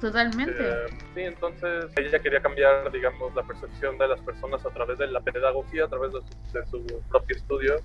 Totalmente. 0.02 0.58
Eh, 0.58 0.86
sí, 1.14 1.20
entonces 1.20 1.84
ella 1.96 2.18
quería 2.18 2.40
cambiar, 2.40 2.90
digamos, 2.90 3.32
la 3.36 3.44
percepción 3.44 3.96
de 3.98 4.08
las 4.08 4.20
personas 4.20 4.66
a 4.66 4.70
través 4.70 4.98
de 4.98 5.06
la 5.06 5.20
pedagogía, 5.20 5.84
a 5.84 5.88
través 5.88 6.12
de 6.12 6.66
su, 6.66 6.84
propio 7.08 7.36
estudio. 7.36 7.76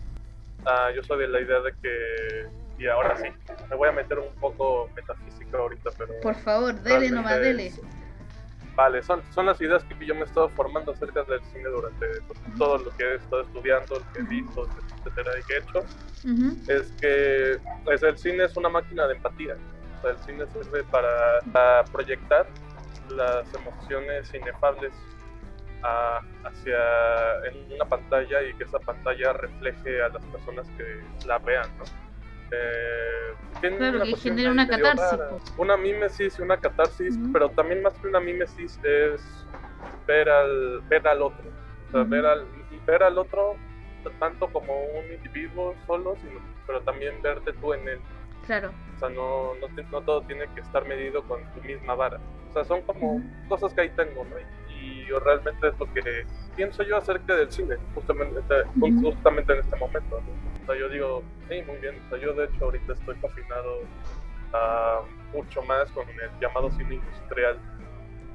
Uh, 0.65 0.95
yo 0.95 1.03
soy 1.03 1.19
de 1.19 1.27
la 1.27 1.41
idea 1.41 1.59
de 1.59 1.71
que, 1.79 2.47
y 2.79 2.87
ahora 2.87 3.15
sí, 3.17 3.27
me 3.69 3.75
voy 3.75 3.89
a 3.89 3.91
meter 3.91 4.17
un 4.17 4.33
poco 4.39 4.89
metafísico 4.95 5.57
ahorita, 5.57 5.91
pero... 5.95 6.13
Por 6.23 6.33
favor, 6.33 6.73
dele 6.81 7.11
nomás, 7.11 7.39
dele. 7.39 7.71
Vale, 8.75 9.03
son, 9.03 9.21
son 9.31 9.45
las 9.45 9.61
ideas 9.61 9.83
que 9.83 10.03
yo 10.03 10.15
me 10.15 10.21
he 10.21 10.23
estado 10.23 10.49
formando 10.49 10.93
acerca 10.93 11.23
del 11.23 11.43
cine 11.53 11.69
durante 11.69 12.07
todo 12.57 12.79
lo 12.79 12.97
que 12.97 13.03
he 13.03 13.15
estado 13.15 13.43
estudiando, 13.43 13.99
lo 13.99 14.13
que 14.13 14.19
he 14.21 14.23
visto, 14.23 14.67
etcétera, 14.97 15.31
y 15.39 15.43
que 15.43 15.53
he 15.53 15.59
hecho. 15.59 15.83
Es 16.67 16.91
que 16.99 17.59
pues, 17.83 18.01
el 18.01 18.17
cine 18.17 18.45
es 18.45 18.57
una 18.57 18.69
máquina 18.69 19.05
de 19.05 19.15
empatía. 19.15 19.55
Sea, 20.01 20.11
el 20.11 20.17
cine 20.19 20.45
sirve 20.47 20.83
para, 20.85 21.83
proyectar 21.91 22.47
las 23.09 23.53
emociones 23.53 24.33
inefables 24.33 24.93
hacia 26.43 26.77
en 27.45 27.73
una 27.73 27.85
pantalla 27.85 28.43
y 28.43 28.53
que 28.55 28.65
esa 28.65 28.79
pantalla 28.79 29.33
refleje 29.33 30.01
a 30.01 30.09
las 30.09 30.25
personas 30.25 30.67
que 30.77 31.01
la 31.25 31.37
vean, 31.39 31.69
¿no? 31.77 31.85
Eh, 32.51 33.67
claro, 33.77 34.03
que 34.03 34.15
genera 34.17 34.51
una 34.51 34.67
catarsis. 34.67 35.19
Una 35.57 35.77
mímesis 35.77 36.39
y 36.39 36.41
una 36.41 36.57
catarsis, 36.57 37.17
pero 37.31 37.49
también 37.49 37.81
más 37.81 37.93
que 37.93 38.07
una 38.07 38.19
mímesis 38.19 38.79
es 38.83 39.45
ver 40.05 40.29
al, 40.29 40.81
ver 40.89 41.07
al 41.07 41.21
otro. 41.21 41.45
O 41.87 41.91
sea, 41.91 42.03
ver, 42.03 42.25
al, 42.25 42.45
ver 42.85 43.03
al 43.03 43.17
otro 43.17 43.55
tanto 44.19 44.47
como 44.47 44.73
un 44.73 45.13
individuo 45.13 45.75
solo, 45.85 46.15
sino, 46.21 46.39
pero 46.65 46.81
también 46.81 47.21
verte 47.21 47.53
tú 47.53 47.73
en 47.73 47.87
él. 47.87 47.99
Claro. 48.47 48.71
O 48.95 48.99
sea, 48.99 49.09
no, 49.09 49.53
no, 49.55 49.67
no 49.91 50.01
todo 50.01 50.21
tiene 50.21 50.45
que 50.55 50.61
estar 50.61 50.87
medido 50.87 51.21
con 51.23 51.43
tu 51.53 51.61
misma 51.61 51.95
vara. 51.95 52.17
O 52.49 52.53
sea, 52.53 52.63
son 52.63 52.81
como 52.83 53.21
cosas 53.49 53.73
que 53.73 53.81
ahí 53.81 53.89
tengo, 53.89 54.23
¿no? 54.23 54.35
Y, 54.73 55.05
yo 55.07 55.19
realmente 55.19 55.69
es 55.69 55.79
lo 55.79 55.93
que 55.93 56.25
pienso 56.55 56.83
yo 56.83 56.97
acerca 56.97 57.35
del 57.35 57.49
cine, 57.49 57.75
justamente, 57.95 58.41
justamente 59.01 59.53
en 59.53 59.59
este 59.59 59.75
momento. 59.77 60.17
O 60.17 60.65
sea, 60.65 60.75
yo 60.75 60.89
digo, 60.89 61.23
sí, 61.49 61.61
muy 61.65 61.77
bien. 61.77 61.95
O 62.05 62.09
sea, 62.09 62.19
yo 62.19 62.33
de 62.33 62.45
hecho 62.45 62.65
ahorita 62.65 62.93
estoy 62.93 63.15
fascinado 63.15 63.79
uh, 63.81 65.35
mucho 65.35 65.61
más 65.63 65.89
con 65.91 66.07
el 66.09 66.29
llamado 66.41 66.69
cine 66.71 66.95
industrial, 66.95 67.57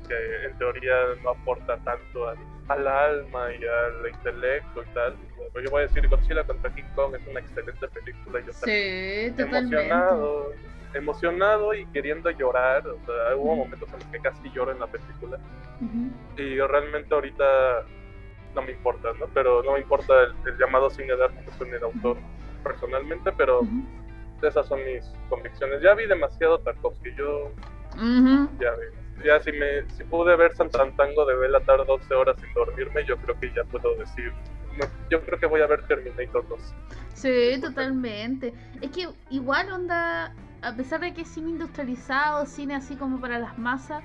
que 0.08 0.46
en 0.46 0.58
teoría 0.58 0.94
no 1.22 1.30
aporta 1.30 1.76
tanto 1.78 2.28
al, 2.28 2.38
al 2.72 2.86
alma 2.86 3.52
y 3.52 3.64
al 3.64 4.08
intelecto 4.08 4.82
y 4.82 4.94
tal. 4.94 5.16
Pero 5.52 5.64
yo 5.64 5.70
voy 5.70 5.82
a 5.82 5.86
decir, 5.86 6.08
Godzilla 6.08 6.44
contra 6.44 6.74
King 6.74 6.84
Kong 6.94 7.14
es 7.14 7.26
una 7.26 7.40
excelente 7.40 7.88
película. 7.88 8.40
Yo 8.40 8.52
sí, 8.52 9.34
emocionado, 9.36 10.52
emocionado 10.94 11.74
y 11.74 11.86
queriendo 11.86 12.30
llorar. 12.30 12.86
O 12.86 12.98
sea, 13.04 13.36
hubo 13.36 13.56
momentos 13.56 13.88
en 13.92 13.98
los 13.98 14.08
que 14.08 14.18
casi 14.20 14.50
lloro 14.52 14.72
en 14.72 14.80
la 14.80 14.86
película. 14.86 15.38
Y 16.36 16.54
yo 16.54 16.68
realmente 16.68 17.14
ahorita 17.14 17.44
no 18.54 18.62
me 18.62 18.72
importa, 18.72 19.08
¿no? 19.18 19.26
Pero 19.34 19.62
no 19.62 19.72
me 19.72 19.80
importa 19.80 20.14
el, 20.22 20.58
llamado 20.58 20.90
cine 20.90 21.16
de 21.16 21.24
arte 21.24 21.44
que 21.58 21.76
el 21.76 21.82
autor 21.82 22.16
personalmente, 22.62 23.32
pero 23.32 23.62
esas 24.42 24.66
son 24.66 24.84
mis 24.84 25.04
convicciones. 25.28 25.82
Ya 25.82 25.94
vi 25.94 26.06
demasiado 26.06 26.60
Tarkovsky, 26.60 27.14
yo 27.16 27.52
ya 28.60 28.70
vi. 28.72 29.01
Ya 29.24 29.40
si 29.40 29.52
me 29.52 29.88
si 29.90 30.04
pude 30.04 30.36
ver 30.36 30.52
Santantango 30.54 31.24
de 31.26 31.36
Velatar 31.36 31.86
12 31.86 32.14
horas 32.14 32.36
sin 32.40 32.52
dormirme, 32.54 33.04
yo 33.06 33.16
creo 33.18 33.38
que 33.38 33.52
ya 33.54 33.64
puedo 33.64 33.94
decir 33.96 34.32
yo 35.10 35.22
creo 35.24 35.38
que 35.38 35.46
voy 35.46 35.60
a 35.60 35.66
ver 35.66 35.86
Terminator 35.86 36.46
2. 36.48 36.74
Sí, 37.14 37.60
totalmente. 37.60 38.54
Es 38.80 38.90
que 38.90 39.08
igual 39.30 39.70
onda, 39.70 40.34
a 40.62 40.76
pesar 40.76 41.00
de 41.00 41.12
que 41.12 41.22
es 41.22 41.28
cine 41.28 41.50
industrializado, 41.50 42.46
cine 42.46 42.74
así 42.74 42.96
como 42.96 43.20
para 43.20 43.38
las 43.38 43.58
masas, 43.58 44.02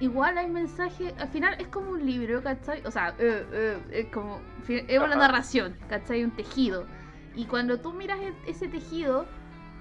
igual 0.00 0.38
hay 0.38 0.48
mensaje, 0.48 1.14
al 1.18 1.28
final 1.28 1.56
es 1.58 1.68
como 1.68 1.90
un 1.90 2.04
libro, 2.04 2.42
¿cachai? 2.42 2.82
O 2.86 2.90
sea, 2.90 3.14
eh, 3.18 3.44
eh, 3.52 3.78
es 3.90 4.06
como, 4.06 4.40
es 4.68 4.98
una 4.98 5.16
narración, 5.16 5.76
¿cachai? 5.88 6.24
Un 6.24 6.30
tejido. 6.30 6.86
Y 7.34 7.44
cuando 7.44 7.78
tú 7.78 7.92
miras 7.92 8.18
e-, 8.20 8.50
ese 8.50 8.68
tejido, 8.68 9.26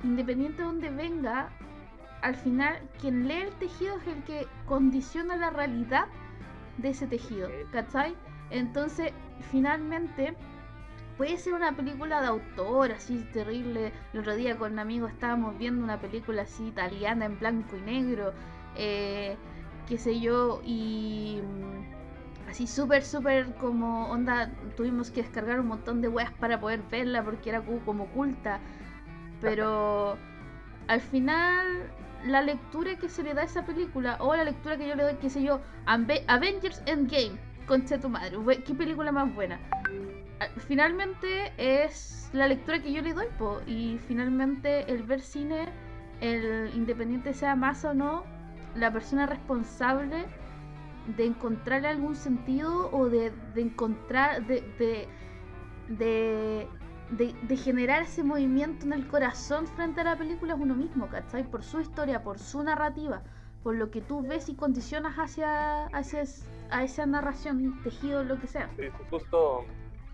independiente 0.03 0.61
de 0.61 0.67
donde 0.67 0.89
venga, 0.89 1.49
al 2.25 2.35
final 2.35 2.79
quien 2.99 3.27
lee 3.27 3.41
el 3.43 3.53
tejido 3.59 3.97
es 3.97 4.07
el 4.07 4.23
que 4.23 4.47
condiciona 4.65 5.37
la 5.37 5.51
realidad 5.51 6.07
de 6.79 6.89
ese 6.89 7.05
tejido, 7.05 7.47
¿cachai? 7.71 8.15
Entonces, 8.49 9.11
finalmente, 9.51 10.35
puede 11.17 11.37
ser 11.37 11.53
una 11.53 11.73
película 11.73 12.21
de 12.21 12.27
autor, 12.27 12.93
así 12.93 13.19
terrible. 13.31 13.91
El 14.11 14.21
otro 14.21 14.35
día 14.35 14.57
con 14.57 14.73
un 14.73 14.79
amigo 14.79 15.05
estábamos 15.05 15.55
viendo 15.59 15.83
una 15.83 16.01
película 16.01 16.41
así 16.41 16.65
italiana 16.65 17.25
en 17.25 17.37
blanco 17.37 17.77
y 17.77 17.81
negro. 17.81 18.33
Eh, 18.75 19.37
qué 19.87 19.99
sé 19.99 20.19
yo, 20.19 20.61
y 20.65 21.41
mm, 21.43 22.49
así 22.49 22.65
súper, 22.65 23.03
súper 23.03 23.53
como 23.57 24.09
onda, 24.09 24.49
tuvimos 24.75 25.11
que 25.11 25.21
descargar 25.21 25.59
un 25.59 25.67
montón 25.67 26.01
de 26.01 26.07
weas 26.07 26.31
para 26.31 26.59
poder 26.59 26.81
verla 26.89 27.23
porque 27.23 27.51
era 27.51 27.61
como 27.61 28.05
oculta, 28.05 28.59
pero 29.41 30.17
al 30.87 31.01
final 31.01 31.91
la 32.25 32.41
lectura 32.41 32.95
que 32.97 33.07
se 33.07 33.23
le 33.23 33.33
da 33.33 33.41
a 33.41 33.45
esa 33.45 33.65
película 33.65 34.17
o 34.19 34.35
la 34.35 34.43
lectura 34.43 34.77
que 34.77 34.87
yo 34.87 34.95
le 34.95 35.03
doy, 35.03 35.15
qué 35.21 35.29
sé 35.29 35.43
yo, 35.43 35.61
Avengers 35.85 36.81
Endgame, 36.85 37.37
concha 37.67 37.99
tu 37.99 38.09
madre, 38.09 38.37
qué 38.63 38.73
película 38.73 39.11
más 39.11 39.33
buena. 39.33 39.59
Finalmente 40.67 41.53
es 41.57 42.29
la 42.33 42.47
lectura 42.47 42.81
que 42.81 42.91
yo 42.91 43.01
le 43.01 43.13
doy, 43.13 43.27
po, 43.37 43.61
y 43.67 43.99
finalmente 44.07 44.91
el 44.91 45.03
ver 45.03 45.21
cine, 45.21 45.69
el 46.19 46.71
independiente 46.75 47.33
sea 47.33 47.55
más 47.55 47.85
o 47.85 47.93
no, 47.93 48.23
la 48.75 48.91
persona 48.91 49.25
responsable 49.25 50.25
de 51.15 51.25
encontrarle 51.25 51.87
algún 51.87 52.15
sentido 52.15 52.89
o 52.91 53.07
de, 53.07 53.31
encontrar, 53.55 54.45
de, 54.47 54.61
de, 54.79 55.07
de, 55.87 56.67
generar 57.57 58.03
ese 58.03 58.23
movimiento 58.23 58.85
en 58.85 58.93
el 58.93 59.07
corazón 59.07 59.67
frente 59.67 60.01
a 60.01 60.03
la 60.03 60.17
película 60.17 60.53
es 60.53 60.59
uno 60.59 60.75
mismo, 60.75 61.07
¿cachai? 61.07 61.43
Por 61.43 61.63
su 61.63 61.79
historia, 61.79 62.23
por 62.23 62.39
su 62.39 62.63
narrativa, 62.63 63.21
por 63.63 63.75
lo 63.75 63.91
que 63.91 64.01
tú 64.01 64.21
ves 64.21 64.49
y 64.49 64.55
condicionas 64.55 65.15
hacia, 65.15 65.85
hacia 65.87 66.23
a 66.71 66.83
esa 66.83 67.05
narración, 67.05 67.81
tejido, 67.83 68.23
lo 68.23 68.39
que 68.39 68.47
sea. 68.47 68.69
Sí, 68.77 68.85
justo. 69.09 69.65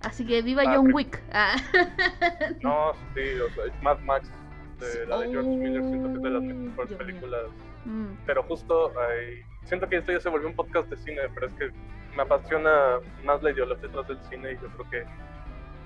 Así 0.02 0.26
que 0.26 0.42
viva 0.42 0.64
John 0.66 0.94
Wick. 0.94 1.22
Ah. 1.32 1.56
No, 2.62 2.94
sí, 3.14 3.22
o 3.40 3.50
sea, 3.54 3.82
Mad 3.82 4.00
Max, 4.00 4.30
de 4.80 5.06
la 5.06 5.20
de 5.20 5.30
George 5.30 5.50
Miller, 5.50 5.84
siento 5.84 6.10
que 6.10 6.16
es 6.16 6.24
de 6.24 6.30
las 6.30 6.44
mejores 6.44 6.94
películas 6.94 7.42
Mm. 7.86 8.14
Pero 8.26 8.44
justo 8.44 8.92
siento 9.64 9.88
que 9.88 9.98
esto 9.98 10.12
ya 10.12 10.20
se 10.20 10.30
volvió 10.30 10.48
un 10.48 10.56
podcast 10.56 10.90
de 10.90 10.98
cine, 10.98 11.22
pero 11.34 11.48
es 11.48 11.54
que 11.56 11.72
me 12.16 12.24
apasiona 12.24 13.00
más 13.24 13.42
la 13.42 13.52
ideología 13.52 13.88
detrás 13.88 14.08
del 14.08 14.20
cine 14.30 14.52
y 14.54 14.56
yo 14.56 14.68
creo 14.70 14.90
que 14.90 15.06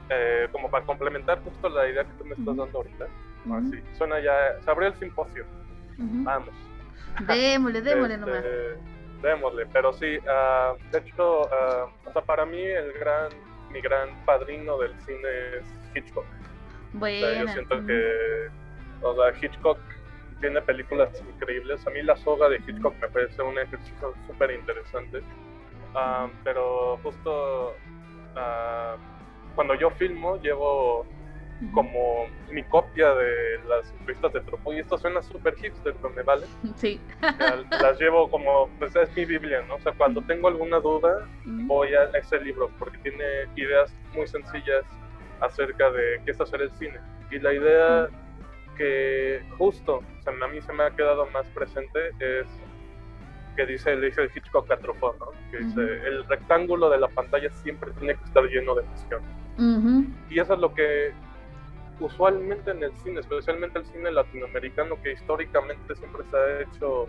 eh, 0.10 0.48
como 0.52 0.70
para 0.70 0.86
complementar 0.86 1.42
justo 1.44 1.70
la 1.70 1.88
idea 1.88 2.04
que 2.04 2.14
tú 2.18 2.26
me 2.26 2.32
estás 2.32 2.56
dando 2.56 2.70
ahorita. 2.78 3.06
Así, 3.54 3.80
suena 3.98 4.20
ya, 4.20 4.60
se 4.64 4.72
abrió 4.72 4.88
el 4.90 4.96
simposio, 4.96 5.44
Ujú. 6.00 6.24
vamos. 6.24 6.50
Démosle, 7.28 7.82
démosle 7.82 8.16
Este, 8.16 8.26
nomás. 8.26 8.44
Démosle, 9.22 9.66
pero 9.68 9.94
sí, 9.94 10.18
ah, 10.28 10.74
de 10.92 10.98
hecho, 11.00 11.44
ah, 11.54 11.88
o 12.06 12.12
sea, 12.12 12.22
para 12.24 12.46
mí 12.46 12.62
el 12.62 12.92
gran, 12.94 13.30
mi 13.72 13.82
gran 13.82 14.10
padrino 14.26 14.78
del 14.80 14.94
cine 15.02 15.58
es 15.60 15.66
Hitchcock. 15.96 16.26
O 16.96 17.00
sea, 17.06 17.40
yo 17.42 17.48
siento 17.50 17.86
que, 17.86 18.48
o 19.02 19.16
sea, 19.16 19.34
Hitchcock 19.42 19.78
tiene 20.42 20.62
películas 20.62 21.10
increíbles. 21.34 21.86
A 21.88 21.90
mí 21.92 22.02
la 22.04 22.16
soga 22.18 22.50
de 22.50 22.58
Hitchcock 22.58 22.94
me 23.02 23.08
parece 23.10 23.42
un 23.42 23.58
ejercicio 23.58 24.14
súper 24.28 24.52
interesante. 24.52 25.22
Ah, 25.96 26.28
pero 26.44 26.98
justo 27.04 27.76
ah, 28.36 28.96
cuando 29.56 29.76
yo 29.76 29.90
filmo, 29.92 30.40
llevo 30.42 31.06
como 31.74 32.28
mi 32.52 32.64
copia 32.64 33.14
de 33.14 33.60
las 33.68 33.90
entrevistas 33.92 34.34
de 34.34 34.42
Trupo. 34.42 34.74
Y 34.74 34.80
esto 34.80 34.98
suena 34.98 35.22
súper 35.22 35.56
hipster, 35.56 35.94
pero 35.96 36.14
me 36.14 36.22
vale. 36.24 36.46
Sí. 36.76 37.00
Las 37.22 38.00
llevo 38.00 38.30
como, 38.30 38.70
pues 38.78 38.96
es 38.96 39.16
mi 39.16 39.26
Biblia, 39.26 39.62
¿no? 39.68 39.76
O 39.76 39.80
sea, 39.80 39.94
cuando 39.94 40.22
tengo 40.22 40.48
alguna 40.48 40.80
duda, 40.80 41.28
voy 41.46 41.94
a 41.94 42.06
ese 42.18 42.40
libro 42.42 42.70
porque 42.78 42.98
tiene 43.00 43.26
ideas 43.56 43.94
muy 44.14 44.28
sencillas 44.28 44.84
acerca 45.40 45.92
de 45.92 46.22
qué 46.26 46.32
es 46.32 46.42
hacer 46.42 46.62
el 46.62 46.72
cine. 46.72 47.00
Y 47.32 47.40
la 47.40 47.54
idea 47.54 48.10
que 48.78 49.42
justo 49.58 49.98
o 49.98 50.22
sea, 50.22 50.34
a 50.34 50.48
mí 50.50 50.62
se 50.62 50.74
me 50.74 50.84
ha 50.84 50.92
quedado 50.92 51.26
más 51.28 51.48
presente 51.48 52.10
es 52.20 52.48
que 53.56 53.66
dice, 53.66 53.96
le 53.96 54.08
dice 54.08 54.24
el 54.24 54.32
Hitchcock 54.36 54.70
a 54.70 54.78
Truffaut, 54.78 55.18
¿no? 55.18 55.28
Que 55.50 55.60
dice, 55.60 55.82
el 55.82 56.26
rectángulo 56.26 56.90
de 56.90 57.00
la 57.00 57.08
pantalla 57.08 57.50
siempre 57.50 57.92
tiene 57.94 58.16
que 58.16 58.24
estar 58.26 58.44
lleno 58.44 58.76
de 58.76 58.84
emoción. 58.84 59.22
Y 60.30 60.40
eso 60.40 60.54
es 60.54 60.60
lo 60.60 60.74
que 60.74 61.14
usualmente 62.00 62.72
en 62.72 62.84
el 62.84 62.96
cine, 62.98 63.20
especialmente 63.22 63.80
el 63.80 63.86
cine 63.86 64.12
latinoamericano, 64.12 65.02
que 65.02 65.14
históricamente 65.14 65.96
siempre 65.96 66.24
se 66.30 66.38
ha 66.38 66.62
hecho 66.62 67.08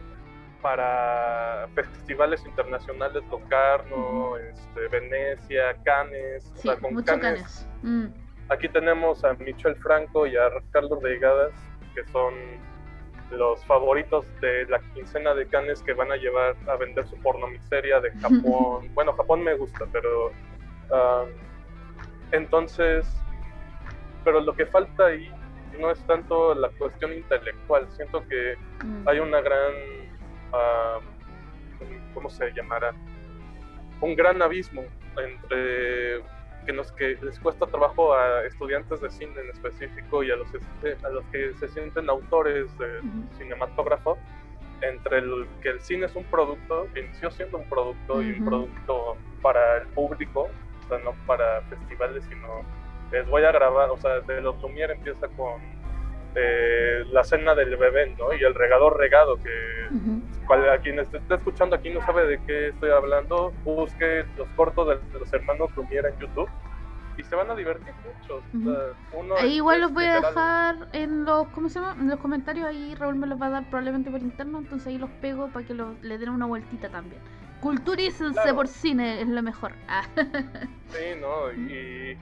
para 0.62 1.68
festivales 1.74 2.44
internacionales, 2.46 3.22
Locarno, 3.30 3.96
Ujú. 4.30 4.36
este, 4.36 4.88
Venecia, 4.88 5.76
Cannes, 5.84 6.50
o 6.52 6.56
Sí, 6.56 6.68
sea, 6.68 6.76
con 6.76 6.94
Cannes, 7.02 7.20
canes. 7.22 7.68
Mm. 7.82 8.06
aquí 8.48 8.68
tenemos 8.68 9.24
a 9.24 9.34
Michel 9.34 9.76
Franco 9.76 10.26
y 10.26 10.36
a 10.36 10.48
Carlos 10.72 11.02
Reigadas, 11.02 11.52
que 11.94 12.04
son 12.10 12.34
los 13.32 13.64
favoritos 13.66 14.24
de 14.40 14.66
la 14.66 14.78
quincena 14.94 15.34
de 15.34 15.46
Cannes 15.48 15.82
que 15.82 15.92
van 15.94 16.10
a 16.12 16.16
llevar 16.16 16.54
a 16.68 16.76
vender 16.76 17.06
su 17.08 17.16
pornomiseria 17.22 18.00
de 18.00 18.10
Japón. 18.20 18.88
bueno, 18.94 19.12
Japón 19.14 19.42
me 19.44 19.54
gusta, 19.56 19.84
pero 19.92 20.30
ah, 20.92 21.24
entonces, 22.32 23.06
pero 24.24 24.40
lo 24.40 24.54
que 24.54 24.66
falta 24.66 25.06
ahí 25.06 25.30
no 25.80 25.90
es 25.90 26.00
tanto 26.06 26.54
la 26.54 26.68
cuestión 26.70 27.12
intelectual, 27.12 27.88
siento 27.90 28.26
que 28.28 28.56
Mm. 28.84 29.08
hay 29.08 29.18
una 29.20 29.40
gran, 29.40 29.72
ah, 30.52 30.98
¿cómo 32.14 32.28
se 32.28 32.50
llamará? 32.52 32.92
Un 34.00 34.14
gran 34.14 34.42
abismo 34.42 34.84
entre 35.16 36.20
que, 36.66 36.72
nos, 36.72 36.92
que 36.92 37.16
les 37.22 37.38
cuesta 37.40 37.66
trabajo 37.66 38.12
a 38.14 38.44
estudiantes 38.44 39.00
de 39.00 39.08
cine 39.10 39.32
en 39.40 39.50
específico 39.50 40.22
y 40.22 40.30
a 40.30 40.36
los, 40.36 40.48
a 41.04 41.08
los 41.08 41.24
que 41.26 41.54
se 41.54 41.68
sienten 41.68 42.10
autores 42.10 42.76
de 42.78 43.00
cinematógrafo, 43.38 44.18
entre 44.82 45.18
el, 45.18 45.46
que 45.62 45.70
el 45.70 45.80
cine 45.80 46.06
es 46.06 46.14
un 46.16 46.24
producto, 46.24 46.86
que 46.92 47.00
inició 47.00 47.30
siendo 47.30 47.58
un 47.58 47.68
producto 47.68 48.20
y 48.20 48.32
un 48.32 48.44
producto 48.44 49.16
para 49.40 49.78
el 49.78 49.86
público, 49.88 50.50
o 50.86 50.88
sea, 50.88 50.98
no 51.04 51.12
para 51.26 51.60
festivales, 51.62 52.24
sino 52.28 52.46
les 53.12 53.26
voy 53.28 53.44
a 53.44 53.52
grabar, 53.52 53.90
o 53.90 53.96
sea, 53.96 54.20
de 54.20 54.40
los 54.40 54.56
Lumière 54.62 54.92
empieza 54.92 55.28
con 55.36 55.60
eh, 56.34 57.04
la 57.12 57.24
cena 57.24 57.54
del 57.54 57.76
bebé, 57.76 58.14
¿no? 58.18 58.32
Y 58.32 58.42
el 58.42 58.54
regador 58.54 58.96
regado, 58.98 59.36
que 59.42 59.50
cual- 60.46 60.68
a 60.68 60.78
quien 60.78 60.98
esté 60.98 61.16
esté 61.18 61.34
escuchando 61.34 61.76
aquí 61.76 61.90
no 61.90 62.00
sabe 62.02 62.26
de 62.26 62.38
qué 62.44 62.68
estoy 62.68 62.90
hablando, 62.90 63.52
busque 63.64 64.24
los 64.36 64.48
cortos 64.50 64.88
de, 64.88 64.96
de 65.12 65.18
los 65.18 65.32
hermanos 65.32 65.70
Lumière 65.76 66.08
en 66.12 66.18
YouTube 66.18 66.48
y 67.16 67.22
se 67.24 67.34
van 67.34 67.50
a 67.50 67.54
divertir 67.54 67.94
mucho. 68.04 68.42
uno 69.12 69.34
Ahí 69.36 69.50
es- 69.52 69.56
igual 69.56 69.80
los 69.80 69.92
voy 69.94 70.04
a 70.04 70.20
dejar 70.20 70.76
en 70.92 71.24
los, 71.24 71.48
¿cómo 71.48 71.68
se 71.70 71.80
llama? 71.80 72.00
En 72.00 72.10
los 72.10 72.20
comentarios, 72.20 72.66
ahí 72.66 72.94
Raúl 72.94 73.14
me 73.16 73.26
los 73.26 73.40
va 73.40 73.46
a 73.46 73.50
dar 73.50 73.64
probablemente 73.70 74.10
por 74.10 74.20
interno, 74.20 74.58
entonces 74.58 74.88
ahí 74.88 74.98
los 74.98 75.10
pego 75.10 75.50
para 75.50 75.64
que 75.64 75.74
le 75.74 76.18
den 76.18 76.28
una 76.28 76.44
vueltita 76.46 76.90
también. 76.90 77.22
Culturícense 77.60 78.34
Claro. 78.40 78.56
por 78.56 78.68
cine, 78.68 79.20
es 79.22 79.28
lo 79.28 79.42
mejor. 79.42 79.72
Ah. 79.88 80.04
Sí, 80.90 81.18
¿no? 81.20 81.52
Y, 81.52 82.16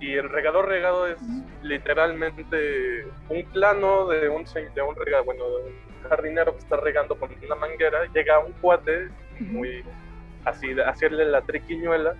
y 0.00 0.12
el 0.14 0.28
regador 0.28 0.68
regado 0.68 1.06
es 1.06 1.18
literalmente 1.62 3.06
un 3.28 3.44
plano 3.52 4.06
de 4.08 4.28
un, 4.28 4.44
de 4.44 4.82
un 4.82 4.96
regado, 4.96 5.24
bueno, 5.24 5.44
de 5.44 5.56
un 5.64 6.08
jardinero 6.08 6.52
que 6.52 6.58
está 6.58 6.76
regando 6.76 7.16
con 7.18 7.30
una 7.44 7.54
manguera, 7.56 8.04
llega 8.14 8.38
un 8.38 8.52
cuate 8.54 9.08
muy 9.40 9.82
así, 10.44 10.72
hacerle 10.80 11.24
la 11.26 11.40
triquiñuela, 11.42 12.14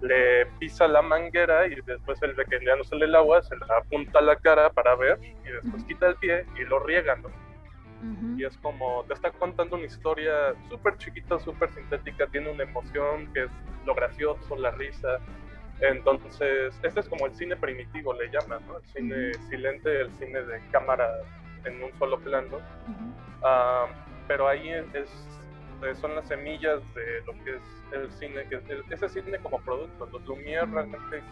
le 0.00 0.46
pisa 0.58 0.86
la 0.88 1.02
manguera 1.02 1.66
y 1.66 1.74
después 1.84 2.22
él 2.22 2.34
ve 2.34 2.44
que 2.48 2.64
ya 2.64 2.76
no 2.76 2.84
sale 2.84 3.04
el 3.06 3.14
agua, 3.14 3.42
se 3.42 3.56
la 3.56 3.66
apunta 3.78 4.20
a 4.20 4.22
la 4.22 4.36
cara 4.36 4.70
para 4.70 4.94
ver 4.94 5.18
y 5.22 5.50
después 5.50 5.84
quita 5.84 6.06
el 6.08 6.16
pie 6.16 6.44
y 6.56 6.64
lo 6.64 6.78
riega, 6.80 7.16
¿no? 7.16 7.28
Ujú. 8.02 8.38
Y 8.38 8.44
es 8.44 8.56
como, 8.58 9.04
te 9.04 9.14
está 9.14 9.30
contando 9.30 9.76
una 9.76 9.86
historia 9.86 10.54
súper 10.68 10.96
chiquita, 10.98 11.38
súper 11.38 11.70
sintética, 11.70 12.26
tiene 12.26 12.50
una 12.50 12.64
emoción 12.64 13.32
que 13.32 13.44
es 13.44 13.50
lo 13.86 13.94
gracioso, 13.94 14.56
la 14.56 14.70
risa. 14.72 15.18
Entonces, 15.80 16.78
este 16.82 17.00
es 17.00 17.08
como 17.08 17.26
el 17.26 17.34
cine 17.34 17.56
primitivo, 17.56 18.12
le 18.14 18.30
llaman, 18.30 18.60
¿no? 18.66 18.76
El 18.78 18.84
cine 18.84 19.32
silente, 19.48 20.00
el 20.02 20.10
cine 20.18 20.42
de 20.42 20.60
cámara 20.70 21.08
en 21.64 21.82
un 21.82 21.92
solo 21.98 22.18
plano. 22.20 22.56
Ujú. 22.56 23.14
Ah, 23.42 23.86
pero 24.28 24.48
ahí 24.48 24.68
es, 24.70 24.94
es- 24.94 25.28
eh, 25.82 25.94
son 25.96 26.14
las 26.14 26.28
semillas 26.28 26.80
de 26.94 27.22
lo 27.26 27.32
que 27.44 27.56
es 27.56 27.62
el 27.92 28.10
cine, 28.12 28.46
que 28.48 28.56
es 28.56 28.68
el- 28.70 28.84
ese 28.90 29.08
cine 29.08 29.38
como 29.38 29.60
producto. 29.60 30.06
Los 30.12 30.22
Lumière 30.26 30.70
realmente, 30.72 31.22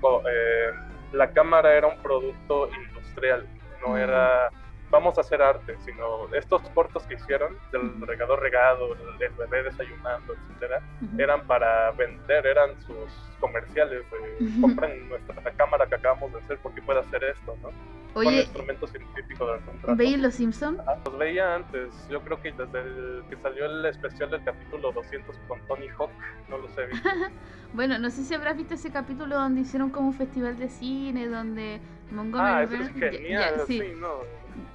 co- 0.00 0.22
eh, 0.26 0.72
la 1.12 1.30
cámara 1.32 1.74
era 1.74 1.86
un 1.86 1.98
producto 2.02 2.70
industrial, 2.72 3.46
no 3.86 3.98
era 3.98 4.48
vamos 4.90 5.18
a 5.18 5.22
hacer 5.22 5.42
arte, 5.42 5.76
sino 5.84 6.32
estos 6.34 6.62
cortos 6.70 7.04
que 7.06 7.14
hicieron 7.14 7.56
del 7.72 8.00
regador 8.06 8.40
regado, 8.40 8.94
el, 8.94 9.30
bebé 9.36 9.62
desayunando, 9.64 10.34
etcétera, 10.34 10.80
eran 11.18 11.46
para 11.46 11.90
vender, 11.92 12.46
eran 12.46 12.80
sus 12.82 13.10
comerciales 13.40 14.04
de 14.10 14.44
Ujú. 14.44 14.60
compren 14.60 15.08
nuestra 15.08 15.50
cámara 15.56 15.86
que 15.86 15.96
acabamos 15.96 16.32
de 16.32 16.38
hacer 16.38 16.58
porque 16.62 16.82
puede 16.82 17.00
hacer 17.00 17.22
esto, 17.24 17.56
¿no? 17.62 17.70
Con 18.14 18.26
Oye, 18.28 18.42
instrumentos 18.42 18.90
científicos 18.90 19.50
del 19.50 19.64
contrato. 19.66 19.96
¿veis 19.96 20.18
Los 20.18 20.34
Simpsons? 20.34 20.78
Ah, 20.86 20.96
Los 21.04 21.18
veía 21.18 21.56
antes, 21.56 22.06
yo 22.08 22.20
creo 22.22 22.40
que 22.40 22.52
desde 22.52 22.80
el 22.80 23.24
que 23.28 23.36
salió 23.42 23.66
el 23.66 23.84
especial 23.86 24.30
del 24.30 24.42
capítulo 24.44 24.92
200 24.92 25.36
con 25.48 25.60
Tony 25.66 25.88
Hawk, 25.98 26.10
no 26.48 26.56
he 26.56 26.86
visto. 26.86 27.08
Bueno, 27.72 27.98
no 27.98 28.08
sé 28.10 28.22
si 28.22 28.32
habrás 28.34 28.56
visto 28.56 28.74
ese 28.74 28.92
capítulo 28.92 29.34
donde 29.34 29.62
hicieron 29.62 29.90
como 29.90 30.06
un 30.08 30.14
festival 30.14 30.56
de 30.56 30.68
cine, 30.68 31.26
donde 31.26 31.80
Montgomery 32.12 32.52
ah, 32.54 32.62
eso 32.62 32.74
es 32.74 32.80
Burns- 32.94 33.00
ya- 33.00 33.10
genial, 33.10 33.54
ya, 33.58 33.66
sí. 33.66 33.80
sí. 33.80 33.92
no. 34.00 34.18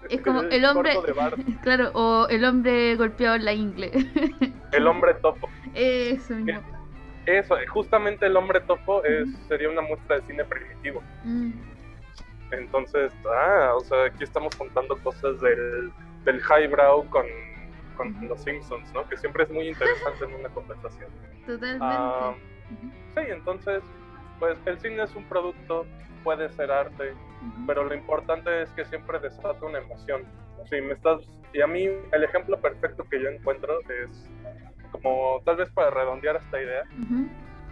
Es 0.09 0.21
como 0.21 0.41
el 0.41 0.65
hombre- 0.65 0.97
de 1.05 1.13
Bart, 1.13 1.35
Claro, 1.63 1.91
o 1.93 2.27
el 2.29 2.43
hombre 2.43 2.97
golpeado 2.97 3.35
en 3.35 3.45
la 3.45 3.53
ingle. 3.53 3.91
el 4.73 4.85
hombre 4.87 5.13
topo. 5.13 5.49
Eso 5.73 6.33
mismo. 6.35 6.61
Eso, 7.25 7.55
justamente 7.71 8.25
el 8.25 8.35
hombre 8.35 8.59
topo 8.61 9.01
es, 9.05 9.29
sería 9.47 9.69
una 9.69 9.81
muestra 9.81 10.17
de 10.17 10.23
cine 10.23 10.43
primitivo. 10.43 11.01
Mm, 11.23 11.51
Entonces, 12.51 13.13
ah, 13.27 13.73
o 13.75 13.81
sea, 13.81 14.05
aquí 14.05 14.23
estamos 14.23 14.55
contando 14.55 14.97
cosas 14.97 15.39
del, 15.41 15.91
del 16.25 16.41
highbrow 16.41 17.07
con, 17.09 17.25
con 17.95 18.15
los 18.27 18.41
Simpsons, 18.41 18.91
¿no? 18.93 19.07
Que 19.07 19.17
siempre 19.17 19.43
es 19.43 19.49
muy 19.51 19.67
interesante 19.67 20.25
en 20.25 20.33
una 20.33 20.49
conversación. 20.49 21.09
totalmente. 21.45 21.79
Ah, 21.81 22.33
sí, 23.15 23.21
entonces, 23.27 23.83
pues 24.39 24.57
el 24.65 24.79
cine 24.79 25.03
es 25.03 25.15
un 25.15 25.25
producto, 25.25 25.85
puede 26.23 26.49
ser 26.49 26.71
arte, 26.71 27.13
pero 27.67 27.83
lo 27.83 27.93
importante 27.93 28.63
es 28.63 28.69
que 28.71 28.85
siempre 28.85 29.19
desata 29.19 29.65
una 29.65 29.79
emoción. 29.79 30.23
Si 30.69 30.81
me 30.81 30.93
estás, 30.93 31.21
y 31.53 31.61
a 31.61 31.67
mí 31.67 31.87
el 32.11 32.23
ejemplo 32.23 32.59
perfecto 32.59 33.03
que 33.09 33.21
yo 33.21 33.29
encuentro 33.29 33.79
es 33.81 34.29
como 34.91 35.41
tal 35.45 35.57
vez 35.57 35.69
para 35.69 35.89
redondear 35.91 36.35
esta 36.37 36.61
idea, 36.61 36.83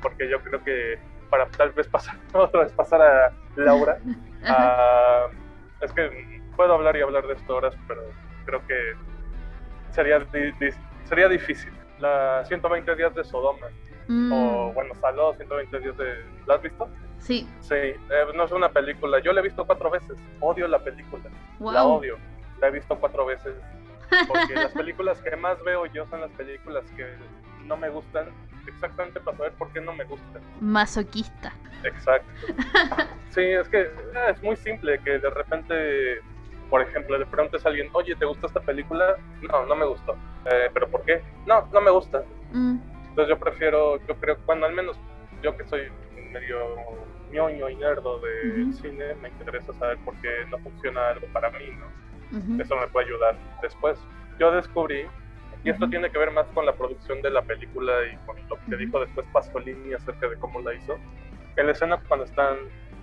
porque 0.02 0.30
yo 0.30 0.42
creo 0.42 0.64
que 0.64 1.00
para 1.30 1.48
tal 1.50 1.72
vez 1.72 1.88
pasar 1.88 2.16
otra 2.34 2.64
vez 2.64 2.72
pasar 2.74 3.02
a 3.02 3.34
Laura, 3.56 4.00
Ah, 4.46 5.28
es 5.82 5.92
que 5.94 6.42
puedo 6.56 6.74
hablar 6.74 6.96
y 6.98 7.02
hablar 7.02 7.26
de 7.28 7.34
esto 7.34 7.56
horas, 7.56 7.76
pero 7.88 8.02
creo 8.46 8.66
que 8.68 8.76
sería 9.92 10.20
di- 10.20 10.52
di- 10.60 10.74
sería 11.06 11.28
difícil. 11.28 11.72
La 12.00 12.44
120 12.46 12.96
días 12.96 13.14
de 13.16 13.24
Sodoma, 13.24 13.68
Mm, 14.10 14.32
o 14.32 14.72
bueno, 14.74 14.94
Saló 14.96 15.34
120 15.34 15.80
días 15.82 15.98
de... 15.98 16.06
¿La 16.46 16.56
has 16.56 16.62
visto? 16.62 16.88
Sí, 17.18 17.46
Sí, 17.60 17.76
eh, 17.76 17.98
no 18.36 18.44
es 18.46 18.52
una 18.54 18.70
película. 18.70 19.20
Yo 19.20 19.34
la 19.34 19.42
he 19.42 19.44
visto 19.44 19.66
cuatro 19.66 19.90
veces. 19.90 20.18
Odio 20.40 20.66
la 20.70 20.80
película. 20.80 21.24
wow. 21.60 21.74
La 21.74 21.84
odio. 21.84 22.18
La 22.62 22.68
he 22.68 22.72
visto 22.72 22.98
cuatro 22.98 23.26
veces. 23.26 23.54
Porque 24.30 24.56
las 24.56 24.72
películas 24.72 25.22
que 25.22 25.36
más 25.36 25.62
veo 25.64 25.86
yo 25.88 26.06
son 26.08 26.22
las 26.22 26.32
películas 26.32 26.90
que 26.96 27.06
no 27.66 27.76
me 27.76 27.90
gustan 27.90 28.30
exactamente 28.68 29.20
para 29.22 29.38
saber 29.38 29.54
por 29.54 29.72
qué 29.72 29.82
no 29.82 29.94
me 29.94 30.04
gusta. 30.06 30.40
Masoquista. 30.62 31.54
Exacto. 31.84 32.30
Sí, 33.30 33.42
es 33.44 33.68
que 33.70 33.88
ah, 34.16 34.30
es 34.32 34.42
muy 34.42 34.56
simple 34.56 35.00
que 35.04 35.20
de 35.20 35.30
repente, 35.30 36.22
por 36.72 36.82
ejemplo, 36.82 37.18
le 37.20 37.26
preguntes 37.28 37.64
a 37.66 37.70
alguien, 37.70 37.88
oye, 37.94 38.16
¿te 38.16 38.26
gusta 38.26 38.48
esta 38.48 38.62
película? 38.62 39.16
No, 39.42 39.66
no 39.68 39.76
me 39.76 39.86
gustó. 39.86 40.14
Eh, 40.50 40.72
¿Pero 40.74 40.90
por 40.90 41.04
qué? 41.04 41.22
No, 41.46 41.70
no 41.72 41.82
me 41.82 41.92
gusta. 41.92 42.24
Mm, 42.52 42.78
Entonces 43.10 43.28
yo 43.30 43.38
prefiero, 43.38 43.98
yo 44.08 44.16
creo, 44.16 44.38
bueno, 44.48 44.66
al 44.66 44.74
menos 44.74 44.98
yo 45.44 45.56
que 45.56 45.66
soy 45.68 45.82
medio 46.32 46.58
ñoño 47.32 47.70
y 47.70 47.76
nerdo 47.76 48.20
de 48.22 48.64
Ujú. 48.64 48.74
cine, 48.74 49.14
me 49.22 49.30
interesa 49.30 49.72
saber 49.74 49.98
por 50.00 50.16
qué 50.22 50.30
no 50.50 50.58
funciona 50.60 51.10
algo 51.10 51.28
para 51.28 51.52
mí, 51.52 51.66
¿no? 51.78 52.38
ujú, 52.40 52.62
Eso 52.62 52.76
me 52.76 52.88
puede 52.88 53.06
ayudar 53.08 53.38
después. 53.62 54.00
Yo 54.40 54.52
descubrí, 54.52 55.06
y 55.64 55.70
esto 55.70 55.90
tiene 55.90 56.10
que 56.10 56.18
ver 56.18 56.32
más 56.32 56.48
con 56.48 56.66
la 56.66 56.74
producción 56.76 57.22
de 57.22 57.30
la 57.30 57.42
película 57.42 57.94
y 58.12 58.16
con 58.26 58.36
lo 58.50 58.58
que 58.70 58.78
dijo 58.78 59.00
después 59.00 59.26
Pasolini 59.34 59.94
acerca 59.94 60.28
de 60.28 60.38
cómo 60.38 60.62
la 60.62 60.74
hizo, 60.74 60.98
en 61.56 61.66
la 61.66 61.72
escena 61.72 62.00
cuando 62.08 62.26
están 62.26 62.58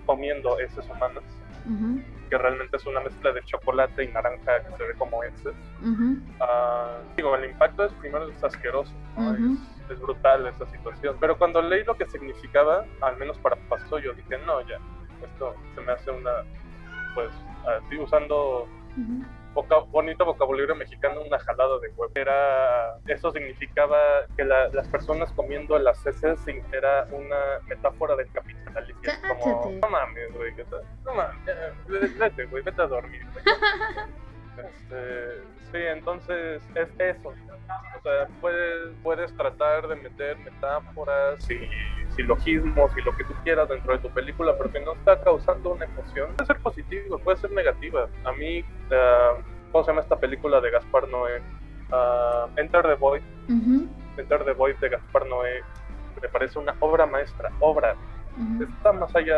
comiendo 0.06 0.58
heces 0.60 0.88
humanas, 0.88 1.24
ujú, 1.66 2.00
que 2.30 2.38
realmente 2.38 2.76
es 2.76 2.86
una 2.86 3.00
mezcla 3.00 3.32
de 3.32 3.42
chocolate 3.42 4.04
y 4.04 4.08
naranja 4.08 4.62
que 4.64 4.76
se 4.76 4.84
ve 4.84 4.94
como 4.98 5.22
heces, 5.24 5.54
ujú, 5.82 6.18
Ah, 6.40 7.00
digo, 7.16 7.34
el 7.36 7.44
impacto 7.50 7.84
es 7.84 7.92
primero 7.94 8.28
es 8.28 8.42
asqueroso, 8.42 8.92
¿no? 9.16 9.30
Ujú. 9.32 9.54
es, 9.54 9.90
es 9.92 10.00
brutal 10.00 10.46
esa 10.46 10.66
situación. 10.66 11.16
Pero 11.20 11.38
cuando 11.38 11.62
leí 11.62 11.84
lo 11.84 11.96
que 11.96 12.06
significaba, 12.06 12.84
al 13.00 13.16
menos 13.18 13.38
para 13.38 13.56
Paso, 13.68 13.98
yo 13.98 14.12
dije, 14.14 14.36
no, 14.46 14.60
ya, 14.62 14.76
esto 15.22 15.54
se 15.74 15.80
me 15.80 15.92
hace 15.92 16.10
una, 16.10 16.30
pues, 17.14 17.30
así 17.66 17.98
usando 17.98 18.68
bonito 19.90 20.24
vocabulario 20.24 20.74
mexicano, 20.74 21.22
una 21.22 21.38
jalada 21.38 21.78
de 21.80 21.88
huevo. 21.96 22.12
Era, 22.14 22.96
eso 23.06 23.30
significaba 23.30 23.96
que 24.36 24.44
la- 24.44 24.68
las 24.68 24.88
personas 24.88 25.32
comiendo 25.32 25.78
las 25.78 26.04
heces 26.06 26.38
era 26.72 27.06
una 27.10 27.60
metáfora 27.66 28.16
del 28.16 28.30
capitalismo. 28.32 29.02
Como, 29.28 29.72
no 29.80 29.88
mames, 29.88 30.32
güey, 30.34 30.52
no 31.04 31.14
mames, 31.14 32.18
vete, 32.18 32.44
güey, 32.46 32.62
vete 32.62 32.82
a 32.82 32.86
dormir. 32.86 33.22
güey". 33.32 33.44
Este, 34.56 35.42
sí, 35.72 35.78
entonces 35.78 36.62
es 36.74 36.88
eso. 36.98 37.28
O 37.28 38.02
sea, 38.02 38.28
puedes, 38.40 38.94
puedes 39.02 39.36
tratar 39.36 39.88
de 39.88 39.96
meter 39.96 40.38
metáforas 40.38 41.50
y 41.50 41.68
silogismos 42.14 42.90
y 42.96 43.02
lo 43.02 43.16
que 43.16 43.24
tú 43.24 43.34
quieras 43.42 43.68
dentro 43.68 43.94
de 43.94 43.98
tu 43.98 44.10
película, 44.10 44.54
pero 44.56 44.70
que 44.70 44.80
no 44.80 44.92
está 44.92 45.20
causando 45.22 45.72
una 45.72 45.84
emoción. 45.86 46.32
Puede 46.34 46.46
ser 46.46 46.58
positivo, 46.60 47.18
puede 47.18 47.38
ser 47.38 47.50
negativa. 47.52 48.08
A 48.24 48.32
mí, 48.32 48.64
ah, 48.92 49.34
¿cómo 49.72 49.84
se 49.84 49.90
llama 49.90 50.02
esta 50.02 50.16
película 50.16 50.60
de 50.60 50.70
Gaspar 50.70 51.08
Noé? 51.08 51.42
Ah, 51.90 52.46
Enter 52.56 52.82
the 52.82 52.94
Void. 52.94 53.22
Enter 54.16 54.44
the 54.44 54.52
Void 54.52 54.76
de 54.76 54.88
Gaspar 54.90 55.26
Noé 55.26 55.62
me 56.24 56.28
parece 56.30 56.58
una 56.58 56.74
obra 56.80 57.06
maestra, 57.06 57.50
obra. 57.60 57.94
Está 58.60 58.92
más 58.92 59.14
allá, 59.14 59.36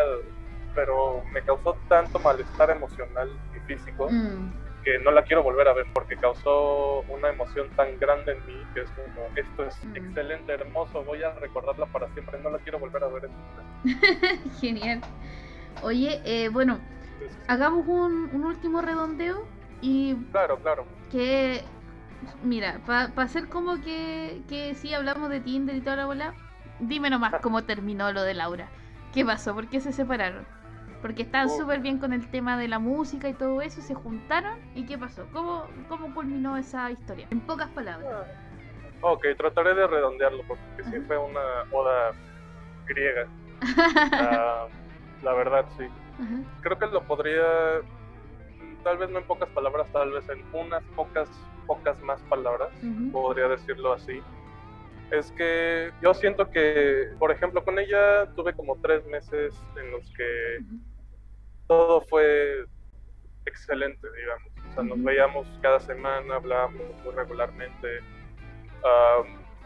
pero 0.74 1.22
me 1.32 1.42
causó 1.42 1.76
tanto 1.88 2.18
malestar 2.20 2.70
emocional 2.70 3.28
y 3.54 3.60
físico 3.66 4.08
Mm, 4.10 4.52
que 4.86 5.00
no 5.00 5.10
la 5.10 5.24
quiero 5.24 5.42
volver 5.42 5.66
a 5.66 5.72
ver 5.72 5.84
porque 5.92 6.16
causó 6.16 7.00
una 7.08 7.28
emoción 7.30 7.68
tan 7.74 7.98
grande 7.98 8.30
en 8.30 8.46
mí 8.46 8.64
que 8.72 8.82
es 8.82 8.90
como, 8.92 9.26
esto 9.34 9.64
es 9.64 9.84
Mm. 9.84 9.96
excelente, 9.96 10.52
hermoso, 10.52 11.02
voy 11.02 11.24
a 11.24 11.32
recordarla 11.40 11.86
para 11.86 12.08
siempre, 12.12 12.38
no 12.40 12.50
la 12.50 12.58
quiero 12.58 12.78
volver 12.78 13.02
a 13.02 13.08
ver. 13.08 13.28
Genial. 14.60 15.00
Oye, 15.82 16.20
eh, 16.24 16.50
bueno, 16.50 16.78
Entonces, 17.14 17.36
hagamos 17.48 17.84
un, 17.88 18.30
un 18.32 18.44
último 18.44 18.80
redondeo 18.80 19.48
y 19.80 20.14
claro, 20.30 20.60
claro. 20.60 20.86
que, 21.10 21.64
mira, 22.44 22.78
para 22.86 23.10
hacer 23.16 23.48
como 23.48 23.80
que, 23.82 24.42
que 24.48 24.76
sí 24.76 24.94
hablamos 24.94 25.30
de 25.30 25.40
Tinder 25.40 25.74
y 25.74 25.80
toda 25.80 25.96
la 25.96 26.06
bola, 26.06 26.34
dime 26.78 27.10
nomás 27.10 27.34
cómo 27.42 27.64
terminó 27.64 28.12
lo 28.12 28.22
de 28.22 28.34
Laura. 28.34 28.68
¿Qué 29.12 29.24
pasó? 29.24 29.52
¿Por 29.52 29.66
qué 29.66 29.80
se 29.80 29.92
separaron? 29.92 30.46
Porque 31.02 31.22
estaban 31.22 31.48
Oh. 31.48 31.56
súper 31.58 31.80
bien 31.80 31.98
con 31.98 32.12
el 32.12 32.28
tema 32.30 32.56
de 32.58 32.68
la 32.68 32.78
música 32.78 33.28
y 33.28 33.34
todo 33.34 33.60
eso, 33.60 33.80
se 33.82 33.94
juntaron 33.94 34.58
y 34.74 34.86
¿qué 34.86 34.98
pasó? 34.98 35.26
¿Cómo, 35.32 35.68
cómo 35.88 36.12
culminó 36.14 36.56
esa 36.56 36.90
historia? 36.90 37.26
En 37.30 37.40
pocas 37.40 37.68
palabras. 37.70 38.26
Ok, 39.02 39.24
trataré 39.36 39.74
de 39.74 39.86
redondearlo 39.86 40.42
porque 40.48 40.84
sí 40.84 40.96
fue 41.06 41.18
una 41.18 41.40
oda 41.70 42.12
griega. 42.86 43.26
Ah, 44.12 44.66
la 45.22 45.32
verdad, 45.34 45.66
sí. 45.76 45.84
Ajá. 46.20 46.36
Creo 46.62 46.78
que 46.78 46.86
lo 46.86 47.02
podría, 47.04 47.42
tal 48.84 48.98
vez 48.98 49.10
no 49.10 49.18
en 49.18 49.24
pocas 49.26 49.48
palabras, 49.50 49.90
tal 49.92 50.10
vez 50.12 50.28
en 50.28 50.42
unas 50.52 50.82
pocas, 50.94 51.28
pocas 51.66 52.00
más 52.02 52.20
palabras. 52.22 52.68
Podría 53.12 53.48
decirlo 53.48 53.92
así, 53.92 54.22
es 55.10 55.30
que 55.32 55.90
yo 56.02 56.14
siento 56.14 56.50
que, 56.50 57.10
por 57.18 57.30
ejemplo, 57.30 57.64
con 57.64 57.78
ella 57.78 58.26
tuve 58.34 58.54
como 58.54 58.76
tres 58.80 59.04
meses 59.06 59.54
en 59.76 59.90
los 59.90 60.10
que 60.12 60.58
todo 61.66 62.00
fue 62.02 62.64
excelente, 63.44 64.06
digamos. 64.16 64.52
O 64.70 64.74
sea, 64.74 64.82
nos 64.82 65.02
veíamos 65.02 65.46
cada 65.62 65.80
semana, 65.80 66.36
hablábamos 66.36 66.82
muy 67.04 67.14
regularmente, 67.14 68.00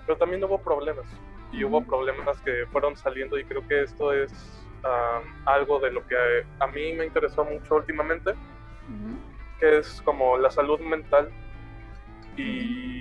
pero 0.07 0.18
también 0.18 0.44
hubo 0.44 0.61
problemas. 0.62 1.07
Y 1.53 1.64
hubo 1.64 1.85
problemas 1.85 2.40
que 2.42 2.64
fueron 2.70 2.96
saliendo 2.96 3.37
y 3.37 3.44
creo 3.44 3.66
que 3.66 3.83
esto 3.83 4.12
es 4.12 4.33
am, 4.85 5.24
algo 5.46 5.81
de 5.81 5.90
lo 5.90 6.07
que 6.07 6.14
a 6.61 6.66
mí 6.68 6.92
me 6.92 7.07
interesó 7.07 7.44
mucho 7.44 7.74
últimamente 7.74 8.35
que 9.61 9.79
es 9.79 10.00
como 10.03 10.38
la 10.38 10.50
salud 10.50 10.81
mental. 10.81 11.31
Y, 12.37 12.99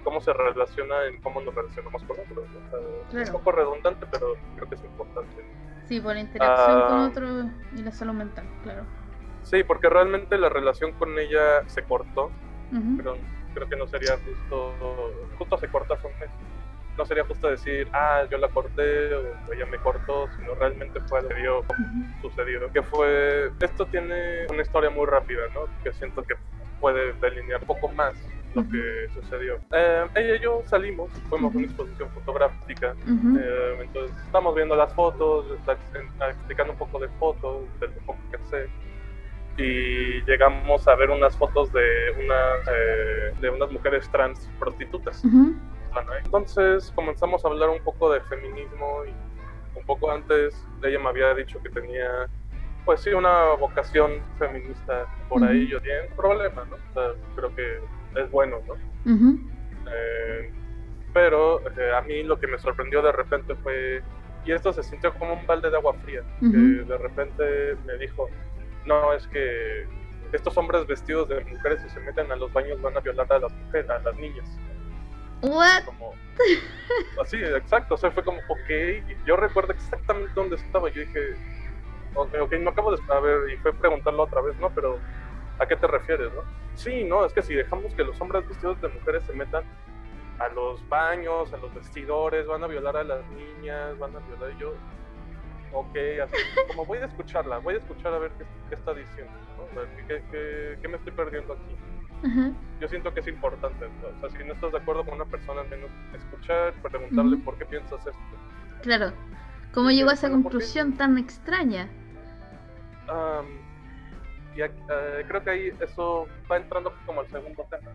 y 0.00 0.02
cómo 0.02 0.20
se 0.20 0.32
relaciona 0.32 1.04
en 1.06 1.20
cómo 1.22 1.40
nos 1.40 1.54
relacionamos 1.54 2.02
con 2.04 2.18
otros. 2.20 2.38
O 2.38 2.70
sea, 2.70 2.78
Es 3.02 3.10
Claro. 3.10 3.26
un 3.26 3.32
poco 3.38 3.52
redundante, 3.52 4.06
pero 4.10 4.36
creo 4.56 4.68
que 4.68 4.74
es 4.76 4.84
importante. 4.84 5.42
Sí, 5.86 6.00
por 6.00 6.14
la 6.14 6.20
interacción 6.20 6.80
con 6.82 6.98
Ah. 7.00 7.06
otro 7.08 7.50
y 7.76 7.82
la 7.82 7.90
salud 7.90 8.14
mental, 8.14 8.46
claro. 8.62 8.86
Sí, 9.42 9.64
porque 9.64 9.88
realmente 9.88 10.38
la 10.38 10.48
relación 10.48 10.92
con 10.92 11.18
ella 11.18 11.66
se 11.66 11.82
cortó, 11.82 12.26
Ujú. 12.72 12.96
pero 12.96 13.16
creo 13.54 13.68
que 13.68 13.76
no 13.76 13.86
sería 13.88 14.16
justo, 14.18 15.12
justo 15.38 15.56
se 15.58 15.68
corta 15.68 15.94
hace 15.94 16.06
un 16.06 16.12
mes. 16.20 16.30
No 16.96 17.04
sería 17.04 17.24
justo 17.24 17.48
decir, 17.48 17.88
ah, 17.92 18.24
yo 18.30 18.38
la 18.38 18.48
corté 18.48 19.12
o 19.14 19.52
ella 19.52 19.66
me 19.66 19.78
cortó, 19.78 20.28
sino 20.36 20.54
realmente 20.54 21.00
fue 21.00 21.18
algo 21.18 21.30
que 21.30 21.40
dio 21.40 21.60
Ujú. 21.60 22.28
sucedido. 22.28 22.70
Que 22.72 22.82
fue, 22.82 23.50
esto 23.60 23.86
tiene 23.86 24.46
una 24.50 24.62
historia 24.62 24.90
muy 24.90 25.06
rápida, 25.06 25.40
¿no? 25.54 25.62
Que 25.82 25.92
siento 25.92 26.22
que 26.22 26.34
puede 26.78 27.14
delinear 27.14 27.60
poco 27.66 27.88
más 27.88 28.14
lo 28.54 28.62
que 28.68 29.08
sucedió. 29.14 29.54
Eh, 29.72 30.06
ella 30.16 30.34
y 30.36 30.40
yo 30.40 30.62
salimos, 30.66 31.10
fuimos 31.28 31.54
a 31.54 31.58
una 31.58 31.66
exposición 31.66 32.10
fotográfica, 32.10 32.94
Ujú. 33.04 33.38
eh, 33.38 33.76
entonces 33.82 34.16
estamos 34.24 34.54
viendo 34.54 34.74
las 34.76 34.92
fotos, 34.94 35.46
está 35.58 35.72
ex- 35.72 36.12
explicando 36.30 36.72
un 36.72 36.78
poco 36.78 36.98
de 36.98 37.08
fotos, 37.10 37.68
de 37.80 37.86
lo 37.88 37.94
poco 38.06 38.18
que 38.30 38.38
sé. 38.46 38.68
Y 39.56 40.24
llegamos 40.24 40.86
a 40.88 40.94
ver 40.96 41.10
unas 41.10 41.36
fotos 41.36 41.72
de 41.72 41.80
unas, 42.24 42.68
eh, 42.72 43.34
de 43.40 43.50
unas 43.50 43.70
mujeres 43.70 44.08
trans 44.10 44.48
prostitutas. 44.58 45.22
Ujú. 45.24 45.54
Bueno, 45.92 46.10
Entonces 46.24 46.90
comenzamos 46.94 47.44
a 47.44 47.48
hablar 47.48 47.68
un 47.68 47.80
poco 47.80 48.10
de 48.10 48.20
feminismo 48.22 49.04
y 49.06 49.10
un 49.78 49.84
poco 49.86 50.10
antes 50.10 50.64
ella 50.82 50.98
me 50.98 51.08
había 51.08 51.34
dicho 51.34 51.60
que 51.62 51.68
tenía, 51.68 52.28
pues 52.84 53.00
sí, 53.00 53.10
una 53.10 53.54
vocación 53.54 54.22
feminista 54.38 55.06
por 55.28 55.44
ahí. 55.44 55.68
Yo 55.68 55.78
un 55.78 56.16
problema, 56.16 56.64
¿no? 56.64 56.76
O 56.76 56.92
sea, 56.94 57.10
creo 57.36 57.54
que 57.54 57.80
es 58.16 58.30
bueno, 58.30 58.58
¿no? 58.66 58.74
Eh, 59.92 60.52
pero 61.12 61.60
eh, 61.78 61.92
a 61.94 62.02
mí 62.02 62.22
lo 62.22 62.38
que 62.38 62.46
me 62.46 62.58
sorprendió 62.58 63.02
de 63.02 63.12
repente 63.12 63.54
fue, 63.56 64.02
y 64.44 64.52
esto 64.52 64.72
se 64.72 64.82
sintió 64.82 65.12
como 65.14 65.34
un 65.34 65.46
balde 65.46 65.70
de 65.70 65.76
agua 65.76 65.94
fría, 66.04 66.22
que 66.40 66.46
de 66.46 66.98
repente 66.98 67.76
me 67.86 67.98
dijo, 67.98 68.28
no, 68.86 69.12
es 69.12 69.26
que 69.28 69.86
estos 70.32 70.56
hombres 70.56 70.86
vestidos 70.86 71.28
de 71.28 71.44
mujeres 71.44 71.80
si 71.82 71.90
se 71.90 72.00
meten 72.00 72.30
a 72.30 72.36
los 72.36 72.52
baños 72.52 72.80
van 72.80 72.96
a 72.96 73.00
violar 73.00 73.32
a 73.32 73.38
las 73.40 73.52
mujeres, 73.52 73.90
a 73.90 73.98
las 73.98 74.16
niñas. 74.16 74.46
What? 75.42 75.84
como 75.86 76.12
así 77.20 77.36
exacto 77.38 77.94
o 77.94 77.96
sea 77.96 78.10
fue 78.10 78.22
como 78.22 78.38
ok 78.48 78.70
yo 79.26 79.36
recuerdo 79.36 79.72
exactamente 79.72 80.30
dónde 80.34 80.56
estaba 80.56 80.90
yo 80.90 81.00
dije 81.00 81.34
ok, 82.14 82.34
ok 82.42 82.52
no 82.60 82.70
acabo 82.70 82.94
de 82.94 83.02
a 83.08 83.20
ver 83.20 83.50
y 83.50 83.56
fue 83.58 83.72
preguntarlo 83.72 84.24
otra 84.24 84.42
vez 84.42 84.54
no 84.58 84.70
pero 84.70 84.98
a 85.58 85.66
qué 85.66 85.76
te 85.76 85.86
refieres 85.86 86.30
no 86.34 86.42
sí 86.80 87.04
no 87.04 87.24
es 87.24 87.32
que 87.32 87.42
si 87.42 87.54
dejamos 87.54 87.94
que 87.94 88.04
los 88.04 88.20
hombres 88.20 88.48
vestidos 88.48 88.80
de 88.80 88.88
mujeres 88.88 89.22
se 89.24 89.32
metan 89.32 89.64
a 90.38 90.48
los 90.48 90.86
baños 90.88 91.52
a 91.52 91.56
los 91.58 91.74
vestidores 91.74 92.46
van 92.46 92.64
a 92.64 92.66
violar 92.66 92.96
a 92.96 93.04
las 93.04 93.24
niñas 93.30 93.98
van 93.98 94.16
a 94.16 94.18
violar 94.20 94.56
yo 94.58 94.74
ok 95.72 95.96
así 96.24 96.36
como 96.68 96.84
voy 96.86 96.98
a 96.98 97.06
escucharla 97.06 97.58
voy 97.58 97.74
a 97.74 97.78
escuchar 97.78 98.14
a 98.14 98.18
ver 98.18 98.30
qué, 98.38 98.44
qué 98.68 98.74
está 98.74 98.94
diciendo 98.94 99.32
¿no? 99.56 99.80
A 99.80 99.84
ver, 99.84 100.06
¿qué, 100.06 100.22
qué, 100.30 100.78
qué 100.80 100.88
me 100.88 100.96
estoy 100.96 101.12
perdiendo 101.12 101.52
aquí 101.52 101.76
yo 102.80 102.88
siento 102.88 103.12
que 103.14 103.20
es 103.20 103.28
importante. 103.28 103.86
¿no? 104.02 104.08
O 104.08 104.20
sea, 104.20 104.38
si 104.38 104.44
no 104.44 104.54
estás 104.54 104.72
de 104.72 104.78
acuerdo 104.78 105.04
con 105.04 105.14
una 105.14 105.24
persona, 105.24 105.62
al 105.62 105.68
menos 105.68 105.90
escuchar, 106.14 106.74
preguntarle 106.82 107.36
por 107.38 107.56
qué 107.58 107.64
piensas 107.66 107.98
esto. 108.00 108.12
Claro. 108.82 109.12
¿Cómo 109.72 109.90
llegó 109.90 110.10
a 110.10 110.14
esa 110.14 110.30
conclusión 110.30 110.96
tan 110.96 111.16
extraña? 111.16 111.88
Am, 113.08 113.46
y 114.66 114.70
eh, 114.88 115.24
creo 115.28 115.42
que 115.42 115.50
ahí 115.50 115.72
eso 115.80 116.26
va 116.50 116.56
entrando 116.56 116.92
como 117.06 117.20
al 117.20 117.28
segundo 117.28 117.66
tema, 117.70 117.90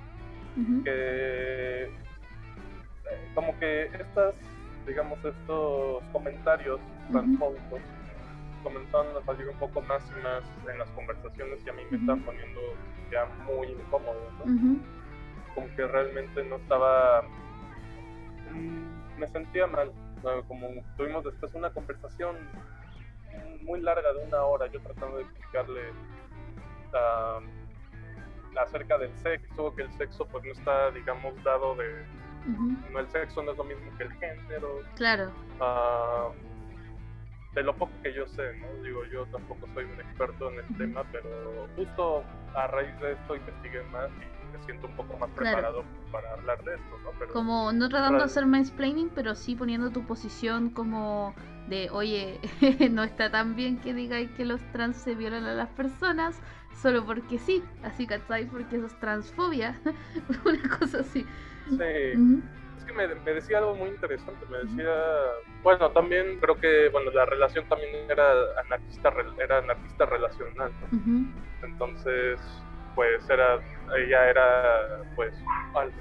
Ujú. 0.58 0.84
que 0.84 1.84
eh, 1.84 1.90
como 3.34 3.58
que 3.60 3.86
estas 3.86 4.36
digamos, 4.86 5.18
estos 5.24 6.04
comentarios 6.12 6.80
transfóbicos 7.12 7.82
comenzaron 8.64 9.18
a 9.18 9.26
salir 9.26 9.48
un 9.50 9.58
poco 9.58 9.82
más 9.82 10.04
y 10.12 10.22
más 10.24 10.44
en 10.72 10.80
las 10.80 10.90
conversaciones 10.92 11.60
y 11.66 11.70
a 11.70 11.74
mí 11.74 11.84
me 11.90 11.98
están 11.98 12.22
poniendo 12.22 12.62
ya 13.12 13.26
muy 13.46 13.68
incómodo, 13.68 14.20
¿no? 14.40 14.80
Como 15.54 15.68
que 15.76 15.88
realmente 15.88 16.44
no 16.46 16.58
estaba... 16.58 17.24
Mm, 18.52 19.20
me 19.20 19.28
sentía 19.28 19.68
mal, 19.68 19.92
como 20.48 20.68
tuvimos 20.98 21.24
después 21.24 21.54
una 21.54 21.70
conversación 21.70 22.36
muy 23.62 23.82
larga 23.82 24.14
de 24.14 24.28
una 24.28 24.44
hora, 24.44 24.68
yo 24.68 24.80
tratando 24.82 25.18
de 25.18 25.24
explicarle 25.24 25.82
acerca 28.58 28.98
del 28.98 29.14
sexo, 29.18 29.74
que 29.76 29.84
el 29.84 29.92
sexo 29.94 30.26
pues 30.26 30.44
no 30.44 30.52
está, 30.52 30.92
digamos, 30.92 31.34
dado 31.44 31.76
de... 31.76 32.06
no 32.92 33.00
El 33.00 33.08
sexo 33.10 33.44
no 33.44 33.52
es 33.52 33.58
lo 33.58 33.64
mismo 33.64 33.92
que 33.98 34.04
el 34.04 34.14
género. 34.14 34.82
Claro. 34.96 35.32
Ah, 35.60 36.30
de 37.56 37.64
lo 37.64 37.74
poco 37.76 37.92
que 38.04 38.14
yo 38.14 38.28
sé, 38.28 38.54
¿no? 38.58 38.84
Digo, 38.84 39.06
yo 39.06 39.26
tampoco 39.28 39.68
soy 39.74 39.86
un 39.86 40.00
experto 40.00 40.52
en 40.52 40.60
el 40.60 40.78
tema, 40.78 41.04
pero 41.12 41.68
justo 41.78 42.24
a 42.54 42.68
raíz 42.68 43.00
de 43.00 43.14
esto 43.14 43.36
investigué 43.36 43.82
más 43.92 44.10
y 44.12 44.58
me 44.58 44.64
siento 44.66 44.88
un 44.88 44.96
poco 44.96 45.18
más 45.18 45.30
preparado 45.32 45.84
para 46.12 46.34
hablar 46.34 46.62
de 46.66 46.76
esto, 46.76 47.00
¿no? 47.04 47.12
Pero, 47.18 47.32
como 47.32 47.72
no 47.72 47.88
tratando 47.88 48.20
de 48.20 48.26
hacer 48.26 48.46
mansplaining, 48.46 49.10
pero 49.10 49.36
sí 49.36 49.56
poniendo 49.56 49.90
tu 49.92 50.06
posición 50.06 50.70
como 50.70 51.34
de, 51.68 51.90
oye, 51.92 52.42
no 52.92 53.04
está 53.04 53.32
tan 53.32 53.56
bien 53.56 53.80
que 53.80 53.94
digáis 53.94 54.30
que 54.32 54.44
los 54.44 54.62
trans 54.74 54.98
se 54.98 55.16
violan 55.16 55.46
a 55.46 55.54
las 55.54 55.70
personas 55.70 56.42
solo 56.82 57.06
porque 57.06 57.38
sí, 57.40 57.64
así, 57.84 58.08
¿cachai? 58.08 58.46
Porque 58.46 58.78
eso 58.78 58.86
es 58.88 59.00
transfobia, 59.00 59.80
una 60.46 60.78
cosa 60.78 61.00
así. 61.00 61.26
Sí 61.70 62.56
que 62.86 62.94
me, 62.94 63.08
decía 63.34 63.58
algo 63.58 63.76
muy 63.76 63.90
interesante, 63.90 64.46
me 64.50 64.60
decía, 64.60 64.92
bueno, 65.64 65.92
también 65.92 66.40
creo 66.40 66.56
que, 66.60 66.90
bueno, 66.90 67.12
la 67.12 67.26
relación 67.26 67.68
también 67.68 67.92
era 68.10 68.32
anarquista, 68.66 69.14
era 69.44 69.58
anarquista 69.60 70.06
relacional, 70.06 70.72
Entonces, 71.64 72.40
pues 72.94 73.30
era, 73.30 73.60
ella 73.98 74.30
era, 74.30 75.04
pues, 75.16 75.34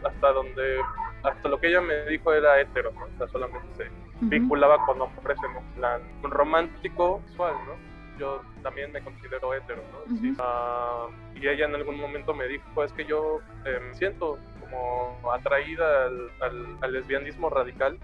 hasta 0.04 0.32
donde, 0.32 0.80
hasta 1.22 1.48
lo 1.48 1.58
que 1.58 1.68
ella 1.68 1.80
me 1.80 2.04
dijo 2.06 2.32
era 2.32 2.60
hetero, 2.60 2.92
¿no? 2.92 3.04
O 3.04 3.18
sea, 3.18 3.28
solamente 3.28 3.74
se 3.76 3.90
vinculaba 4.20 4.84
con 4.86 5.00
hombres 5.00 5.38
en 5.48 5.56
un 5.56 5.74
plan 5.74 6.02
romántico, 6.22 7.20
sexual, 7.28 7.54
¿no? 7.66 7.93
Yo 8.18 8.42
también 8.62 8.92
me 8.92 9.00
considero 9.02 9.54
hetero, 9.54 9.82
¿no? 9.92 10.34
Ah, 10.38 11.08
y 11.34 11.46
ella 11.46 11.66
en 11.66 11.74
algún 11.74 11.98
momento 11.98 12.34
me 12.34 12.46
dijo, 12.46 12.84
es 12.84 12.92
que 12.92 13.04
yo 13.04 13.40
eh, 13.64 13.80
me 13.80 13.94
siento 13.94 14.38
atraída 15.32 16.06
al, 16.40 16.92
lesbianismo 16.92 17.50
radical. 17.50 17.98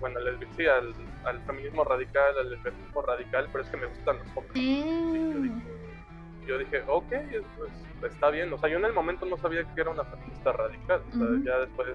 bueno, 0.00 0.20
sí, 0.56 0.66
al, 0.66 1.40
feminismo 1.46 1.84
radical, 1.84 2.38
al 2.38 2.50
lesbianismo 2.50 3.02
radical, 3.02 3.48
pero 3.52 3.64
es 3.64 3.70
que 3.70 3.76
me 3.76 3.86
gustan 3.86 4.18
los 4.18 4.36
hombres. 4.36 4.54
Mm. 4.54 5.60
yo, 6.46 6.58
dije, 6.58 6.82
ok, 6.86 7.12
pues, 7.58 8.12
está 8.12 8.30
bien. 8.30 8.52
O 8.52 8.58
sea, 8.58 8.68
yo 8.68 8.78
en 8.78 8.84
el 8.84 8.92
momento 8.92 9.26
no 9.26 9.36
sabía 9.38 9.64
que 9.74 9.80
era 9.80 9.90
una 9.90 10.04
feminista 10.04 10.52
radical. 10.52 11.02
ya 11.44 11.58
después. 11.58 11.88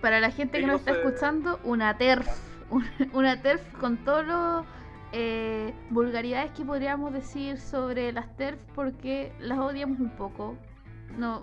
Para 0.00 0.20
la 0.20 0.30
gente 0.30 0.60
que 0.60 0.66
no 0.66 0.76
está 0.76 0.92
escuchando, 0.92 1.58
una 1.64 1.96
TERF. 1.98 2.26
Una 3.14 3.40
TERF 3.40 3.62
con 3.80 3.96
todos 4.04 4.26
los 4.26 4.66
eh, 5.12 5.74
vulgaridades 5.90 6.50
que 6.52 6.64
podríamos 6.64 7.12
decir 7.12 7.58
sobre 7.58 8.12
las 8.12 8.34
TERF 8.36 8.60
porque 8.74 9.32
las 9.38 9.58
odiamos 9.58 9.98
un 10.00 10.10
poco. 10.10 10.56
No, 11.16 11.42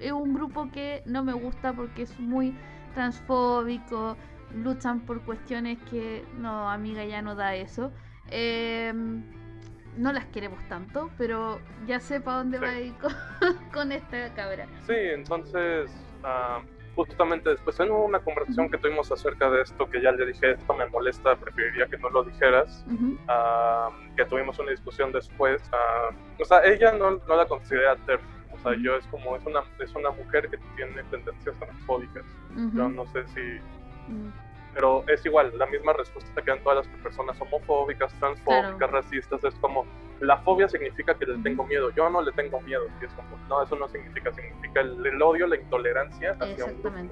es 0.00 0.12
un 0.12 0.34
grupo 0.34 0.70
que 0.70 1.02
no 1.06 1.22
me 1.22 1.32
gusta 1.32 1.72
porque 1.72 2.02
es 2.02 2.18
muy 2.18 2.56
transfóbico, 2.94 4.16
luchan 4.54 5.00
por 5.00 5.22
cuestiones 5.22 5.78
que 5.90 6.24
no, 6.38 6.70
amiga, 6.70 7.04
ya 7.04 7.22
no 7.22 7.34
da 7.34 7.54
eso. 7.54 7.92
Em, 8.30 9.22
no 9.96 10.12
las 10.12 10.26
queremos 10.26 10.66
tanto, 10.68 11.10
pero 11.18 11.60
ya 11.86 12.00
sé 12.00 12.20
para 12.20 12.38
dónde 12.38 12.58
va 12.58 12.68
a 12.70 12.80
ir 12.80 12.94
con, 13.72 13.92
esta 13.92 14.32
cabra. 14.34 14.66
Sí, 14.86 14.94
entonces, 14.96 15.90
ah, 16.22 16.60
justamente 17.04 17.50
después 17.50 17.78
en 17.80 17.90
una 17.90 18.18
conversación 18.18 18.70
que 18.70 18.78
tuvimos 18.78 19.10
acerca 19.12 19.48
de 19.50 19.62
esto, 19.62 19.88
que 19.88 20.02
ya 20.02 20.10
le 20.10 20.26
dije, 20.26 20.52
esto 20.52 20.74
me 20.74 20.86
molesta, 20.86 21.36
preferiría 21.36 21.86
que 21.86 21.98
no 21.98 22.10
lo 22.10 22.24
dijeras, 22.24 22.84
ah, 23.28 23.90
que 24.16 24.24
tuvimos 24.24 24.58
una 24.58 24.70
discusión 24.70 25.12
después. 25.12 25.62
Ah, 25.72 26.10
o 26.40 26.44
sea, 26.44 26.64
ella 26.64 26.92
no, 26.92 27.12
no 27.12 27.36
la 27.36 27.46
considera 27.46 27.96
TERF 28.06 28.22
o 28.58 28.62
sea, 28.62 28.76
yo 28.82 28.96
es 28.96 29.06
como, 29.06 29.36
es 29.36 29.46
una, 29.46 29.60
es 29.78 29.94
una 29.94 30.10
mujer 30.10 30.48
que 30.50 30.58
tiene 30.76 31.02
tendencias 31.04 31.56
transfóbicas. 31.58 32.24
Yo 32.74 32.88
no 32.88 33.06
sé 33.06 33.26
si... 33.28 33.40
Mm. 34.12 34.32
Pero 34.74 35.04
es 35.08 35.24
igual, 35.24 35.52
la 35.56 35.66
misma 35.66 35.92
respuesta 35.92 36.42
que 36.42 36.50
dan 36.50 36.62
todas 36.62 36.86
las 36.86 36.96
personas 37.02 37.40
homofóbicas, 37.40 38.12
transfóbicas, 38.18 38.90
racistas, 38.90 39.42
es 39.44 39.54
como, 39.56 39.86
la 40.20 40.36
fobia 40.38 40.68
significa 40.68 41.14
que 41.14 41.26
le 41.26 41.38
tengo 41.38 41.64
miedo, 41.64 41.90
yo 41.90 42.08
no 42.10 42.22
le 42.22 42.32
tengo 42.32 42.60
miedo, 42.60 42.84
y 43.00 43.04
es 43.04 43.12
como, 43.12 43.36
no, 43.48 43.62
eso 43.62 43.76
no 43.76 43.88
significa, 43.88 44.32
significa 44.32 44.80
el, 44.80 45.22
odio, 45.22 45.46
la 45.46 45.56
intolerancia 45.56 46.36
hacia 46.40 46.64
un 46.66 46.82
grupo. 46.82 47.02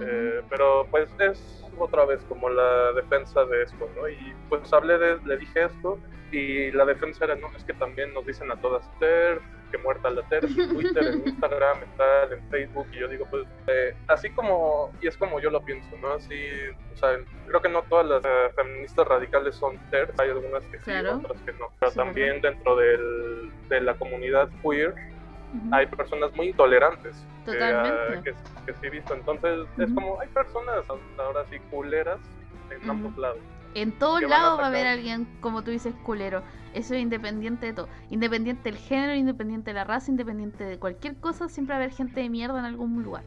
Eh, 0.00 0.42
pero 0.48 0.86
pues 0.90 1.08
es 1.18 1.64
otra 1.78 2.04
vez 2.04 2.22
como 2.28 2.48
la 2.48 2.92
defensa 2.92 3.44
de 3.44 3.64
esto, 3.64 3.88
¿no? 3.96 4.08
Y 4.08 4.32
pues 4.48 4.72
hablé 4.72 4.96
de, 4.96 5.18
le 5.24 5.36
dije 5.36 5.64
esto, 5.64 5.98
y 6.30 6.70
la 6.72 6.84
defensa 6.84 7.24
era, 7.24 7.34
no, 7.36 7.48
es 7.56 7.64
que 7.64 7.74
también 7.74 8.14
nos 8.14 8.24
dicen 8.24 8.50
a 8.50 8.56
todas 8.56 8.88
TERF, 8.98 9.42
que 9.72 9.78
muerta 9.78 10.10
la 10.10 10.22
TERF, 10.28 10.56
en 10.56 10.68
Twitter, 10.68 11.04
en 11.04 11.26
Instagram, 11.26 11.78
en 11.82 11.96
tal, 11.96 12.32
en 12.32 12.48
Facebook, 12.50 12.86
y 12.92 13.00
yo 13.00 13.08
digo, 13.08 13.26
pues, 13.30 13.44
eh, 13.66 13.96
así 14.06 14.30
como, 14.30 14.92
y 15.00 15.08
es 15.08 15.16
como 15.16 15.40
yo 15.40 15.50
lo 15.50 15.64
pienso, 15.64 15.96
¿no? 16.00 16.12
Así, 16.12 16.36
o 16.92 16.96
sea, 16.96 17.18
creo 17.48 17.60
que 17.62 17.68
no 17.68 17.82
todas 17.82 18.06
las 18.06 18.24
eh, 18.24 18.52
feministas 18.54 19.08
radicales 19.08 19.56
son 19.56 19.78
TERF, 19.90 20.20
hay 20.20 20.30
algunas 20.30 20.62
que 20.64 20.78
sí, 20.78 20.90
otras 20.90 21.40
que 21.40 21.52
no, 21.54 21.70
pero 21.80 21.92
también 21.92 22.40
dentro 22.40 22.76
del, 22.76 23.50
de 23.68 23.80
la 23.80 23.94
comunidad 23.94 24.48
queer 24.62 24.94
hay 25.70 25.86
personas 25.86 26.34
muy 26.34 26.48
intolerantes. 26.48 27.16
Que, 27.44 28.34
que, 28.66 28.72
sí 28.74 28.86
he 28.86 28.90
visto, 28.90 29.14
entonces 29.14 29.66
es 29.76 29.92
como, 29.92 30.20
hay 30.20 30.28
personas 30.28 30.84
ahora 31.18 31.44
sí 31.50 31.58
culeras 31.70 32.20
en 32.70 32.88
ambos 32.88 33.16
lados. 33.18 33.40
En 33.74 33.98
todos 33.98 34.22
lados 34.22 34.58
va 34.60 34.64
a 34.64 34.68
haber 34.68 34.86
alguien, 34.86 35.26
como 35.40 35.62
tú 35.62 35.70
dices, 35.70 35.94
culero. 36.02 36.42
Eso 36.74 36.94
es 36.94 37.00
independiente 37.00 37.66
de 37.66 37.72
todo. 37.72 37.88
Independiente 38.10 38.70
del 38.70 38.78
género, 38.78 39.14
independiente 39.14 39.70
de 39.70 39.74
la 39.74 39.84
raza, 39.84 40.10
independiente 40.10 40.64
de 40.64 40.78
cualquier 40.78 41.16
cosa, 41.16 41.48
siempre 41.48 41.74
va 41.74 41.80
a 41.80 41.84
haber 41.84 41.94
gente 41.94 42.20
de 42.20 42.28
mierda 42.28 42.58
en 42.58 42.64
algún 42.66 43.02
lugar. 43.02 43.24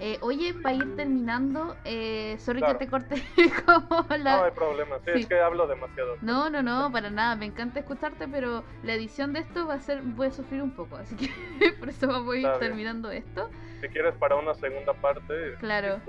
Eh, 0.00 0.18
oye, 0.20 0.54
para 0.54 0.76
ir 0.76 0.94
terminando, 0.96 1.76
eh, 1.84 2.36
sorry 2.38 2.62
que 2.62 2.74
te 2.74 2.86
corté 2.86 3.16
como 3.66 4.06
la... 4.16 4.36
No 4.36 4.44
hay 4.44 4.50
problema, 4.52 4.96
sí, 5.04 5.10
es 5.14 5.26
que 5.26 5.40
hablo 5.40 5.66
demasiado. 5.66 6.16
No, 6.20 6.48
no, 6.50 6.62
no, 6.62 6.90
para 6.92 7.10
nada, 7.10 7.34
me 7.34 7.46
encanta 7.46 7.80
escucharte, 7.80 8.28
pero 8.28 8.62
la 8.82 8.94
edición 8.94 9.32
de 9.32 9.40
esto 9.40 9.66
va 9.66 9.74
a 9.74 9.80
ser, 9.80 10.02
voy 10.02 10.28
a 10.28 10.30
sufrir 10.30 10.62
un 10.62 10.70
poco, 10.70 10.96
así 10.96 11.16
que 11.16 11.28
por 11.80 11.88
eso 11.88 12.06
vamos 12.06 12.34
a 12.34 12.38
ir 12.38 12.48
terminando 12.60 13.10
esto. 13.10 13.50
Si 13.80 13.88
quieres 13.88 14.14
para 14.16 14.36
una 14.36 14.54
segunda 14.54 14.92
parte, 14.92 15.54
claro. 15.58 16.00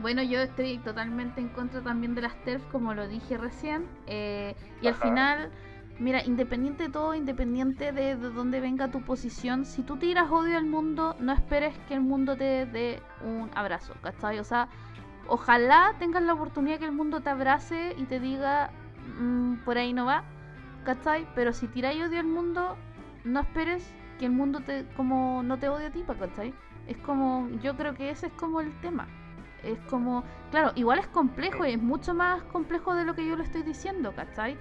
Bueno, 0.00 0.22
yo 0.22 0.40
estoy 0.40 0.78
totalmente 0.78 1.40
en 1.40 1.48
contra 1.48 1.82
también 1.82 2.14
de 2.14 2.22
las 2.22 2.34
TERF, 2.44 2.64
como 2.70 2.94
lo 2.94 3.08
dije 3.08 3.36
recién, 3.38 3.86
eh, 4.06 4.54
y 4.80 4.88
al 4.88 4.94
final 4.94 5.50
Mira, 5.98 6.22
independiente 6.24 6.84
de 6.84 6.88
todo, 6.90 7.14
independiente 7.14 7.90
de, 7.90 8.16
de 8.16 8.30
dónde 8.30 8.60
venga 8.60 8.90
tu 8.90 9.00
posición, 9.00 9.64
si 9.64 9.82
tú 9.82 9.96
tiras 9.96 10.30
odio 10.30 10.58
al 10.58 10.66
mundo, 10.66 11.16
no 11.20 11.32
esperes 11.32 11.76
que 11.88 11.94
el 11.94 12.02
mundo 12.02 12.36
te 12.36 12.66
dé 12.66 13.02
un 13.24 13.50
abrazo, 13.54 13.94
¿cachai? 14.02 14.38
O 14.38 14.44
sea, 14.44 14.68
ojalá 15.26 15.94
tengas 15.98 16.22
la 16.22 16.34
oportunidad 16.34 16.78
que 16.78 16.84
el 16.84 16.92
mundo 16.92 17.20
te 17.20 17.30
abrace 17.30 17.94
y 17.96 18.04
te 18.04 18.20
diga, 18.20 18.70
mm, 19.18 19.64
por 19.64 19.78
ahí 19.78 19.94
no 19.94 20.04
va, 20.04 20.24
¿cachai? 20.84 21.26
Pero 21.34 21.54
si 21.54 21.66
tiráis 21.66 22.02
odio 22.02 22.20
al 22.20 22.26
mundo, 22.26 22.76
no 23.24 23.40
esperes 23.40 23.90
que 24.18 24.26
el 24.26 24.32
mundo 24.32 24.60
te 24.60 24.86
como 24.96 25.42
no 25.42 25.58
te 25.58 25.68
odie 25.68 25.86
a 25.86 25.90
ti, 25.90 26.04
¿cachai? 26.06 26.54
Es 26.86 26.98
como, 26.98 27.48
yo 27.62 27.76
creo 27.76 27.94
que 27.94 28.10
ese 28.10 28.26
es 28.26 28.32
como 28.34 28.60
el 28.60 28.72
tema. 28.80 29.08
Es 29.62 29.78
como, 29.90 30.22
claro, 30.50 30.72
igual 30.76 30.98
es 30.98 31.08
complejo 31.08 31.64
y 31.64 31.72
es 31.72 31.82
mucho 31.82 32.14
más 32.14 32.42
complejo 32.44 32.94
de 32.94 33.04
lo 33.04 33.14
que 33.14 33.26
yo 33.26 33.34
le 33.36 33.42
estoy 33.42 33.62
diciendo, 33.62 34.12
¿cachai? 34.14 34.56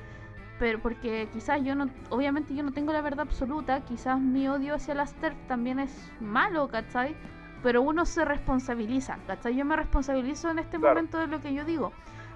Pero 0.60 0.80
porque 0.80 1.28
quizás 1.34 1.63
yo 1.63 1.76
no, 1.76 1.89
obviamente 2.10 2.56
yo 2.56 2.63
no 2.63 2.72
tengo 2.72 2.94
la 2.94 3.02
verdad 3.02 3.22
absoluta, 3.22 3.82
quizás 3.82 4.20
mi 4.20 4.48
odio 4.48 4.76
hacia 4.76 4.96
las 4.96 5.13
TERF 5.15 5.36
también 5.48 5.80
es 5.80 6.12
malo, 6.20 6.68
¿cachai? 6.70 7.15
Pero 7.62 7.82
uno 7.82 8.06
se 8.06 8.24
responsabiliza, 8.24 9.18
¿cachai? 9.28 9.56
Yo 9.56 9.65
me 9.65 9.76
responsabilizo 9.76 10.50
en 10.50 10.60
este 10.60 10.78
momento 10.78 11.18
de 11.18 11.28
lo 11.28 11.41
que 11.41 11.54
yo 11.54 11.65
digo. 11.65 11.91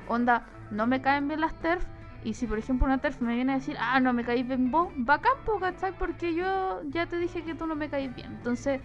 Onda, 0.08 0.46
no 0.72 0.88
me 0.88 1.02
caen 1.02 1.28
bien 1.28 1.42
las 1.42 1.54
TERF, 1.60 1.86
y 2.24 2.34
si 2.34 2.48
por 2.48 2.60
ejemplo 2.60 2.86
una 2.86 2.98
TERF 2.98 3.22
me 3.22 3.36
viene 3.36 3.54
a 3.54 3.56
decir, 3.56 3.78
ah, 3.80 4.00
no 4.00 4.12
me 4.12 4.26
caís 4.26 4.46
bien 4.46 4.72
vos, 4.72 4.90
va 5.08 5.22
campo, 5.22 5.60
¿cachai? 5.60 5.94
Porque 5.98 6.34
yo 6.34 6.82
ya 6.90 7.06
te 7.06 7.18
dije 7.18 7.44
que 7.44 7.56
tú 7.56 7.68
no 7.68 7.76
me 7.76 7.90
caís 7.90 8.14
bien. 8.14 8.34
Entonces, 8.34 8.82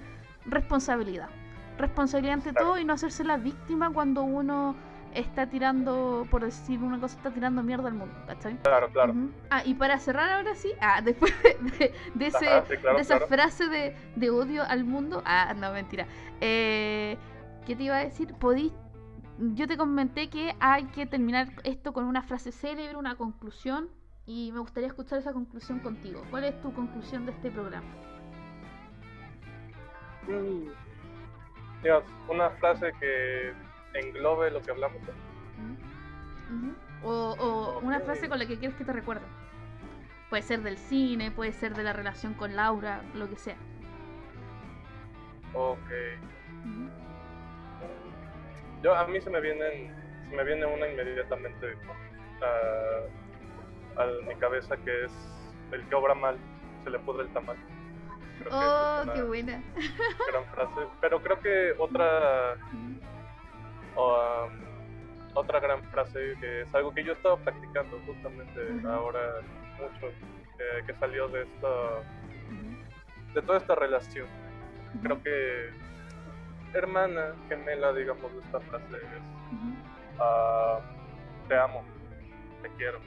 responsabilidad. 0.46 1.28
Responsabilidad 1.78 2.34
ante 2.34 2.52
todo 2.52 2.78
y 2.78 2.84
no 2.84 2.92
hacerse 2.92 3.24
la 3.24 3.36
víctima 3.36 3.90
cuando 3.90 4.22
uno 4.22 4.76
está 5.14 5.48
tirando, 5.48 6.26
por 6.30 6.44
decir 6.44 6.80
una 6.82 7.00
cosa, 7.00 7.16
está 7.16 7.30
tirando 7.30 7.62
mierda 7.62 7.88
al 7.88 7.94
mundo, 7.94 8.14
¿cachai? 8.26 8.56
Claro, 8.62 8.88
claro. 8.90 9.14
Ah, 9.50 9.62
y 9.64 9.74
para 9.74 9.98
cerrar 9.98 10.30
ahora 10.30 10.54
sí, 10.54 10.72
ah, 10.80 11.00
después 11.04 11.32
de, 11.42 11.92
de, 12.14 12.26
ese, 12.26 12.46
de 12.46 13.00
esa 13.00 13.20
frase 13.20 13.68
de, 13.68 13.96
de, 14.16 14.30
odio 14.30 14.62
al 14.64 14.84
mundo, 14.84 15.22
ah, 15.24 15.54
no, 15.56 15.72
mentira. 15.72 16.06
Eh, 16.40 17.16
¿Qué 17.66 17.76
te 17.76 17.84
iba 17.84 17.96
a 17.96 18.04
decir? 18.04 18.34
Podís 18.34 18.72
yo 19.38 19.66
te 19.66 19.76
comenté 19.76 20.30
que 20.30 20.54
hay 20.60 20.84
que 20.86 21.06
terminar 21.06 21.48
esto 21.64 21.92
con 21.92 22.04
una 22.04 22.22
frase 22.22 22.52
célebre, 22.52 22.96
una 22.96 23.16
conclusión, 23.16 23.88
y 24.26 24.52
me 24.52 24.60
gustaría 24.60 24.86
escuchar 24.86 25.18
esa 25.18 25.32
conclusión 25.32 25.80
contigo. 25.80 26.22
¿Cuál 26.30 26.44
es 26.44 26.60
tu 26.60 26.72
conclusión 26.72 27.26
de 27.26 27.32
este 27.32 27.50
programa? 27.50 27.86
Mm. 30.28 30.68
Dios, 31.82 32.04
una 32.28 32.50
frase 32.50 32.92
que 33.00 33.52
englobe 33.94 34.50
lo 34.50 34.60
que 34.60 34.70
hablamos. 34.70 35.00
O, 37.02 37.36
o 37.38 37.78
una 37.80 38.00
frase 38.00 38.28
con 38.28 38.38
la 38.38 38.46
que 38.46 38.58
quieres 38.58 38.76
que 38.76 38.84
te 38.84 38.92
recuerde. 38.92 39.24
Puede 40.30 40.42
ser 40.42 40.62
del 40.62 40.76
cine, 40.76 41.30
puede 41.30 41.52
ser 41.52 41.74
de 41.74 41.82
la 41.82 41.92
relación 41.92 42.34
con 42.34 42.56
Laura, 42.56 43.02
lo 43.14 43.28
que 43.28 43.36
sea. 43.36 43.56
Ok. 45.54 45.90
Yo, 48.82 48.94
a 48.94 49.06
mí 49.06 49.20
se 49.20 49.30
me 49.30 49.40
vienen, 49.40 49.94
se 50.28 50.36
me 50.36 50.44
viene 50.44 50.66
una 50.66 50.88
inmediatamente 50.88 51.76
a, 52.42 54.02
a 54.02 54.06
mi 54.26 54.34
cabeza 54.36 54.76
que 54.78 55.04
es 55.04 55.12
el 55.72 55.86
que 55.88 55.94
obra 55.94 56.14
mal, 56.14 56.36
se 56.82 56.90
le 56.90 56.98
pudre 56.98 57.22
el 57.22 57.32
tamal. 57.32 57.56
oh, 58.50 59.04
qué 59.14 59.22
buena. 59.22 59.62
Gran 60.30 60.44
frase. 60.54 60.88
Pero 61.00 61.22
creo 61.22 61.40
que 61.40 61.74
otra, 61.78 62.56
um, 63.96 64.74
otra 65.34 65.60
gran 65.60 65.82
frase 65.90 66.36
que 66.40 66.62
es 66.62 66.74
algo 66.74 66.94
que 66.94 67.04
yo 67.04 67.12
he 67.12 67.16
estado 67.16 67.36
practicando 67.38 67.98
justamente 68.06 68.60
ahora 68.86 69.40
mucho, 69.80 70.12
que 70.86 70.94
salió 70.94 71.28
de 71.28 71.42
esta, 71.42 71.68
de 73.34 73.42
toda 73.42 73.58
esta 73.58 73.74
relación. 73.74 74.26
Creo 75.02 75.20
que 75.22 75.70
hermana 76.72 77.34
gemela, 77.48 77.92
digamos, 77.92 78.32
de 78.32 78.40
esta 78.40 78.60
frase 78.60 78.96
es 78.96 79.22
ah, 80.20 80.80
te 81.48 81.56
amo, 81.58 81.84
te 82.62 82.68
quiero. 82.76 83.00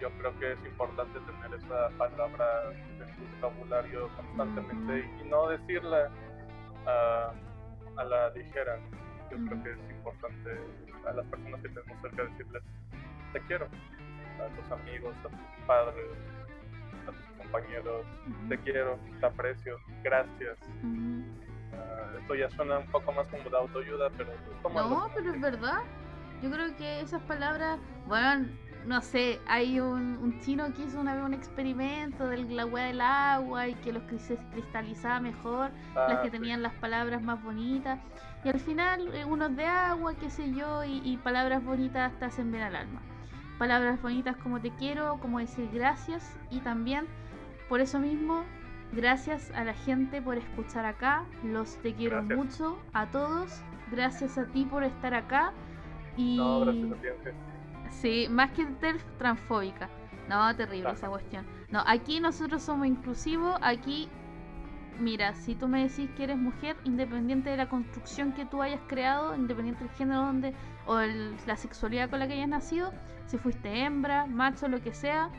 Yo 0.00 0.10
creo 0.18 0.38
que 0.38 0.52
es 0.52 0.58
importante 0.66 1.18
tener 1.20 1.58
esa 1.58 1.88
palabra 1.96 2.44
en 2.72 3.16
tu 3.16 3.46
vocabulario 3.46 4.08
constantemente 4.16 5.08
y, 5.20 5.28
no 5.28 5.48
decirla 5.48 6.10
a 6.84 8.04
la 8.04 8.30
ligera. 8.30 8.80
Yo 9.34 9.46
creo 9.46 9.62
que 9.64 9.70
es 9.72 9.90
importante 9.90 10.60
a 11.08 11.12
las 11.12 11.26
personas 11.26 11.60
que 11.60 11.68
tenemos 11.68 12.00
cerca 12.02 12.22
decirles 12.24 12.62
te 13.32 13.40
quiero, 13.42 13.66
a 13.66 14.60
tus 14.60 14.70
amigos, 14.70 15.14
a 15.18 15.28
tus 15.28 15.66
padres, 15.66 16.06
a 17.02 17.10
tus 17.10 17.38
compañeros, 17.38 18.06
te 18.48 18.58
quiero, 18.58 18.98
te 19.18 19.26
aprecio, 19.26 19.76
gracias. 20.04 20.56
Ah, 21.72 22.12
esto 22.20 22.34
ya 22.36 22.48
suena 22.50 22.78
un 22.78 22.86
poco 22.86 23.10
más 23.12 23.26
como 23.26 23.50
de 23.50 23.56
autoayuda, 23.56 24.10
pero... 24.16 24.30
No, 24.72 25.10
pero 25.14 25.34
es 25.34 25.40
verdad. 25.40 25.82
Yo 26.42 26.50
creo 26.50 26.76
que 26.76 27.00
esas 27.00 27.22
palabras, 27.22 27.80
bueno, 28.06 28.46
no 28.86 29.00
sé, 29.00 29.40
hay 29.46 29.80
un, 29.80 30.38
chino 30.40 30.72
que 30.74 30.84
hizo 30.84 31.00
una 31.00 31.14
vez 31.14 31.24
un 31.24 31.34
experimento 31.34 32.26
del 32.26 32.54
la 32.54 32.66
del 32.66 33.00
agua 33.00 33.68
y 33.68 33.74
que 33.76 33.92
los 33.92 34.02
se 34.20 34.36
cristalizaba 34.52 35.20
mejor, 35.20 35.70
las 35.94 36.20
que 36.20 36.28
ah, 36.28 36.30
tenían 36.30 36.62
las 36.62 36.74
palabras 36.74 37.22
más 37.22 37.42
bonitas. 37.42 37.98
Y 38.44 38.48
al 38.48 38.60
final, 38.60 39.14
eh, 39.14 39.24
unos 39.24 39.56
de 39.56 39.66
agua, 39.66 40.14
qué 40.14 40.30
sé 40.30 40.52
yo, 40.52 40.84
y, 40.84 41.00
y 41.04 41.16
palabras 41.16 41.64
bonitas 41.64 42.12
te 42.18 42.26
hacen 42.26 42.52
ver 42.52 42.62
al 42.62 42.76
alma. 42.76 43.00
Palabras 43.58 44.02
bonitas 44.02 44.36
como 44.36 44.60
te 44.60 44.70
quiero, 44.70 45.18
como 45.20 45.38
decir 45.38 45.68
gracias 45.72 46.36
y 46.50 46.60
también, 46.60 47.06
por 47.68 47.80
eso 47.80 47.98
mismo, 47.98 48.44
Gracias 48.96 49.50
a 49.52 49.64
la 49.64 49.74
gente 49.74 50.22
por 50.22 50.38
escuchar 50.38 50.84
acá. 50.84 51.24
Los 51.42 51.76
te 51.78 51.94
quiero 51.94 52.22
mucho 52.22 52.78
a 52.92 53.06
todos. 53.06 53.60
Gracias 53.90 54.38
a 54.38 54.46
ti 54.46 54.64
por 54.64 54.84
estar 54.84 55.14
acá. 55.14 55.52
Y... 56.16 56.36
No, 56.36 56.60
gracias 56.60 56.92
a 57.26 57.53
Sí, 57.90 58.26
más 58.30 58.50
que 58.52 58.66
ser 58.80 58.98
transfóbica. 59.18 59.88
No, 60.28 60.54
terrible 60.56 60.90
esa 60.90 61.08
cuestión. 61.08 61.44
No, 61.70 61.82
aquí 61.86 62.20
nosotros 62.20 62.62
somos 62.62 62.86
inclusivos. 62.86 63.56
Aquí, 63.60 64.08
mira, 64.98 65.34
si 65.34 65.54
tú 65.54 65.68
me 65.68 65.82
decís 65.82 66.08
que 66.16 66.24
eres 66.24 66.38
mujer, 66.38 66.76
independiente 66.84 67.50
de 67.50 67.56
la 67.56 67.68
construcción 67.68 68.32
que 68.32 68.46
tú 68.46 68.62
hayas 68.62 68.80
creado, 68.86 69.34
independiente 69.36 69.84
del 69.84 69.92
género 69.94 70.22
donde 70.22 70.54
o 70.86 70.98
la 71.46 71.56
sexualidad 71.56 72.10
con 72.10 72.18
la 72.18 72.26
que 72.26 72.34
hayas 72.34 72.48
nacido, 72.48 72.92
si 73.26 73.38
fuiste 73.38 73.84
hembra, 73.84 74.26
macho, 74.26 74.68
lo 74.68 74.82
que 74.82 74.92
sea, 74.92 75.30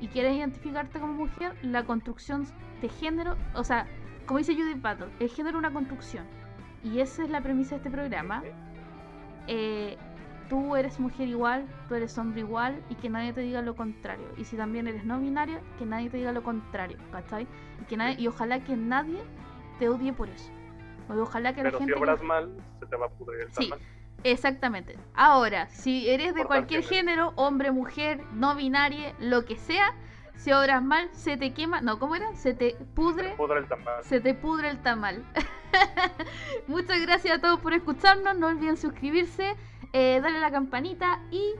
y 0.00 0.08
quieres 0.08 0.36
identificarte 0.36 0.98
como 0.98 1.12
mujer, 1.12 1.54
la 1.62 1.84
construcción 1.84 2.46
de 2.80 2.88
género, 2.88 3.36
o 3.54 3.62
sea, 3.62 3.86
como 4.26 4.38
dice 4.38 4.54
Judith 4.54 4.80
Pato, 4.80 5.08
el 5.20 5.28
género 5.28 5.58
es 5.58 5.64
una 5.64 5.72
construcción. 5.72 6.24
Y 6.82 7.00
esa 7.00 7.24
es 7.24 7.30
la 7.30 7.42
premisa 7.42 7.70
de 7.70 7.76
este 7.76 7.90
programa. 7.90 8.42
Eh, 9.46 9.98
tú 10.50 10.76
eres 10.76 11.00
mujer 11.00 11.28
igual, 11.28 11.66
tú 11.88 11.94
eres 11.94 12.18
hombre 12.18 12.40
igual 12.40 12.82
y 12.90 12.96
que 12.96 13.08
nadie 13.08 13.32
te 13.32 13.40
diga 13.40 13.62
lo 13.62 13.74
contrario. 13.76 14.26
Y 14.36 14.44
si 14.44 14.56
también 14.56 14.88
eres 14.88 15.04
no 15.04 15.18
binario, 15.18 15.60
que 15.78 15.86
nadie 15.86 16.10
te 16.10 16.18
diga 16.18 16.32
lo 16.32 16.42
contrario, 16.42 16.98
¿cachai? 17.12 17.46
Y, 17.80 17.84
que 17.84 17.96
nadie, 17.96 18.16
y 18.18 18.26
ojalá 18.26 18.62
que 18.62 18.76
nadie 18.76 19.22
te 19.78 19.88
odie 19.88 20.12
por 20.12 20.28
eso. 20.28 20.50
ojalá 21.08 21.54
que 21.54 21.62
Pero 21.62 21.72
la 21.72 21.78
gente... 21.78 21.94
si 21.94 21.98
obras 21.98 22.22
mal, 22.22 22.50
se 22.80 22.86
te 22.86 22.96
va 22.96 23.06
a 23.06 23.08
pudrir 23.08 23.42
el 23.42 23.52
sí, 23.52 23.70
Exactamente. 24.22 24.98
Ahora, 25.14 25.68
si 25.70 26.10
eres 26.10 26.34
de 26.34 26.44
cualquier 26.44 26.82
género, 26.82 27.32
hombre, 27.36 27.70
mujer, 27.70 28.20
no 28.34 28.54
binario, 28.54 29.14
lo 29.18 29.46
que 29.46 29.56
sea, 29.56 29.94
si 30.34 30.52
obras 30.52 30.82
mal, 30.82 31.08
se 31.12 31.36
te 31.36 31.54
quema. 31.54 31.80
No, 31.80 31.98
¿cómo 31.98 32.16
era? 32.16 32.34
Se 32.34 32.54
te 32.54 32.76
pudre. 32.94 33.24
Se 33.24 33.30
te 33.30 33.36
pudre 33.36 33.58
el 33.60 33.68
tamal. 33.68 34.04
Se 34.04 34.20
te 34.20 34.34
pudre 34.34 34.68
el 34.68 34.82
tamal. 34.82 35.24
Muchas 36.66 37.00
gracias 37.00 37.38
a 37.38 37.40
todos 37.40 37.60
por 37.60 37.72
escucharnos. 37.72 38.36
No 38.36 38.48
olviden 38.48 38.76
suscribirse, 38.76 39.54
eh, 39.92 40.20
darle 40.22 40.38
a 40.38 40.40
la 40.40 40.50
campanita 40.50 41.20
y 41.30 41.54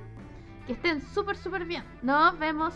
que 0.66 0.72
estén 0.74 1.00
súper, 1.00 1.36
súper 1.36 1.64
bien. 1.64 1.84
Nos 2.02 2.38
vemos. 2.38 2.74